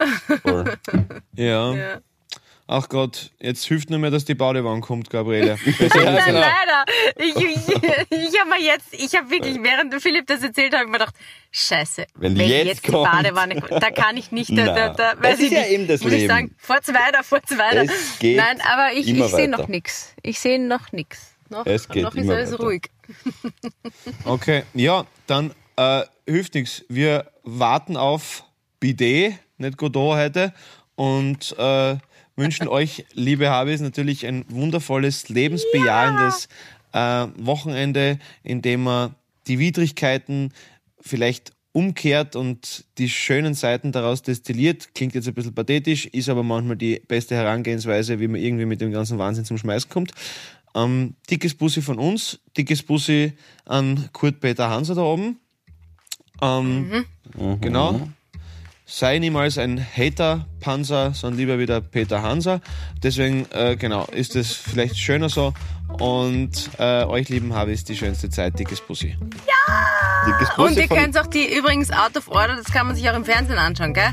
[0.00, 0.64] ja, Voll.
[1.36, 1.74] ja.
[1.74, 2.00] Ja.
[2.72, 5.58] Ach Gott, jetzt hilft nur mehr, dass die Badewanne kommt, Gabriele.
[5.66, 6.84] Nein, leider.
[7.16, 10.92] Ich, ich, ich habe mir jetzt, ich habe wirklich, während Philipp das erzählt hat, mir
[10.92, 11.16] gedacht,
[11.50, 13.10] scheiße, Wenn die jetzt die kommt.
[13.10, 15.70] Badewanne kommt, da kann ich nicht, da, da, da, weiß das ich ist ja nicht,
[15.72, 16.28] eben das muss ich Leben.
[16.32, 17.82] sagen, vor's weiter, vor's weiter.
[17.92, 20.14] Es geht Nein, aber ich, ich sehe noch nichts.
[20.22, 21.34] Ich sehe noch nichts.
[21.48, 22.62] Noch, Es geht noch ist immer alles weiter.
[22.62, 22.82] ruhig.
[24.24, 26.84] Okay, ja, dann äh, hilft nichts.
[26.88, 28.44] Wir warten auf
[28.78, 30.52] Bidet, nicht Godot heute.
[30.94, 31.96] und äh,
[32.36, 36.48] wünschen euch, liebe Habis, natürlich ein wundervolles, lebensbejahendes
[36.92, 39.14] äh, Wochenende, in dem man
[39.46, 40.52] die Widrigkeiten
[41.00, 44.94] vielleicht umkehrt und die schönen Seiten daraus destilliert.
[44.94, 48.80] Klingt jetzt ein bisschen pathetisch, ist aber manchmal die beste Herangehensweise, wie man irgendwie mit
[48.80, 50.12] dem ganzen Wahnsinn zum Schmeißen kommt.
[50.74, 53.32] Ähm, dickes Bussi von uns, dickes Bussi
[53.66, 55.38] an Kurt-Peter Hanser da oben.
[56.42, 57.04] Ähm,
[57.60, 58.08] Genau.
[58.86, 62.60] Sei niemals ein Hater-Panzer, sondern lieber wieder Peter Hanser.
[63.04, 65.54] Deswegen, äh, genau, ist es vielleicht schöner so.
[66.00, 69.16] Und äh, euch lieben Habis die schönste Zeit, dickes Bussi.
[70.26, 72.96] Dickes Und Bussi ihr von- könnt auch die übrigens Out of Order, das kann man
[72.96, 74.10] sich auch im Fernsehen anschauen, gell?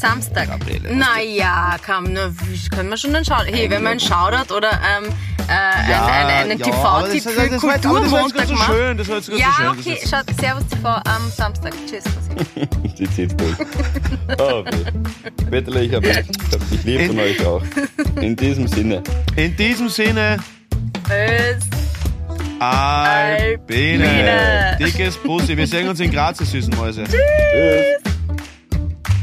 [0.00, 0.48] Samstag.
[0.48, 2.30] Gabriele, naja, komm, na,
[2.74, 3.46] können wir schon dann schauen.
[3.46, 5.04] Hey, wenn man einen Shoutout oder ähm,
[5.46, 8.66] äh, einen, einen, einen ja, TV-Tipp das- für das war jetzt Kulturmontag ganz so macht.
[8.72, 11.72] schön, das war jetzt ganz so Ja, schön, das okay, schaut Servus TV am Samstag.
[11.88, 12.04] Tschüss.
[12.98, 13.56] Die zieht durch.
[14.38, 15.44] Oh, weh.
[15.50, 17.62] Peterle, ich habe ich hab dich lieb von euch auch.
[18.20, 19.02] In diesem Sinne.
[19.34, 20.36] In diesem Sinne,
[21.08, 21.64] Tschüss.
[22.60, 24.08] Albine.
[24.08, 24.76] Albine.
[24.78, 25.56] Dickes Bussi.
[25.56, 27.04] Wir sehen uns in Graz, ihr süßen Mäuse.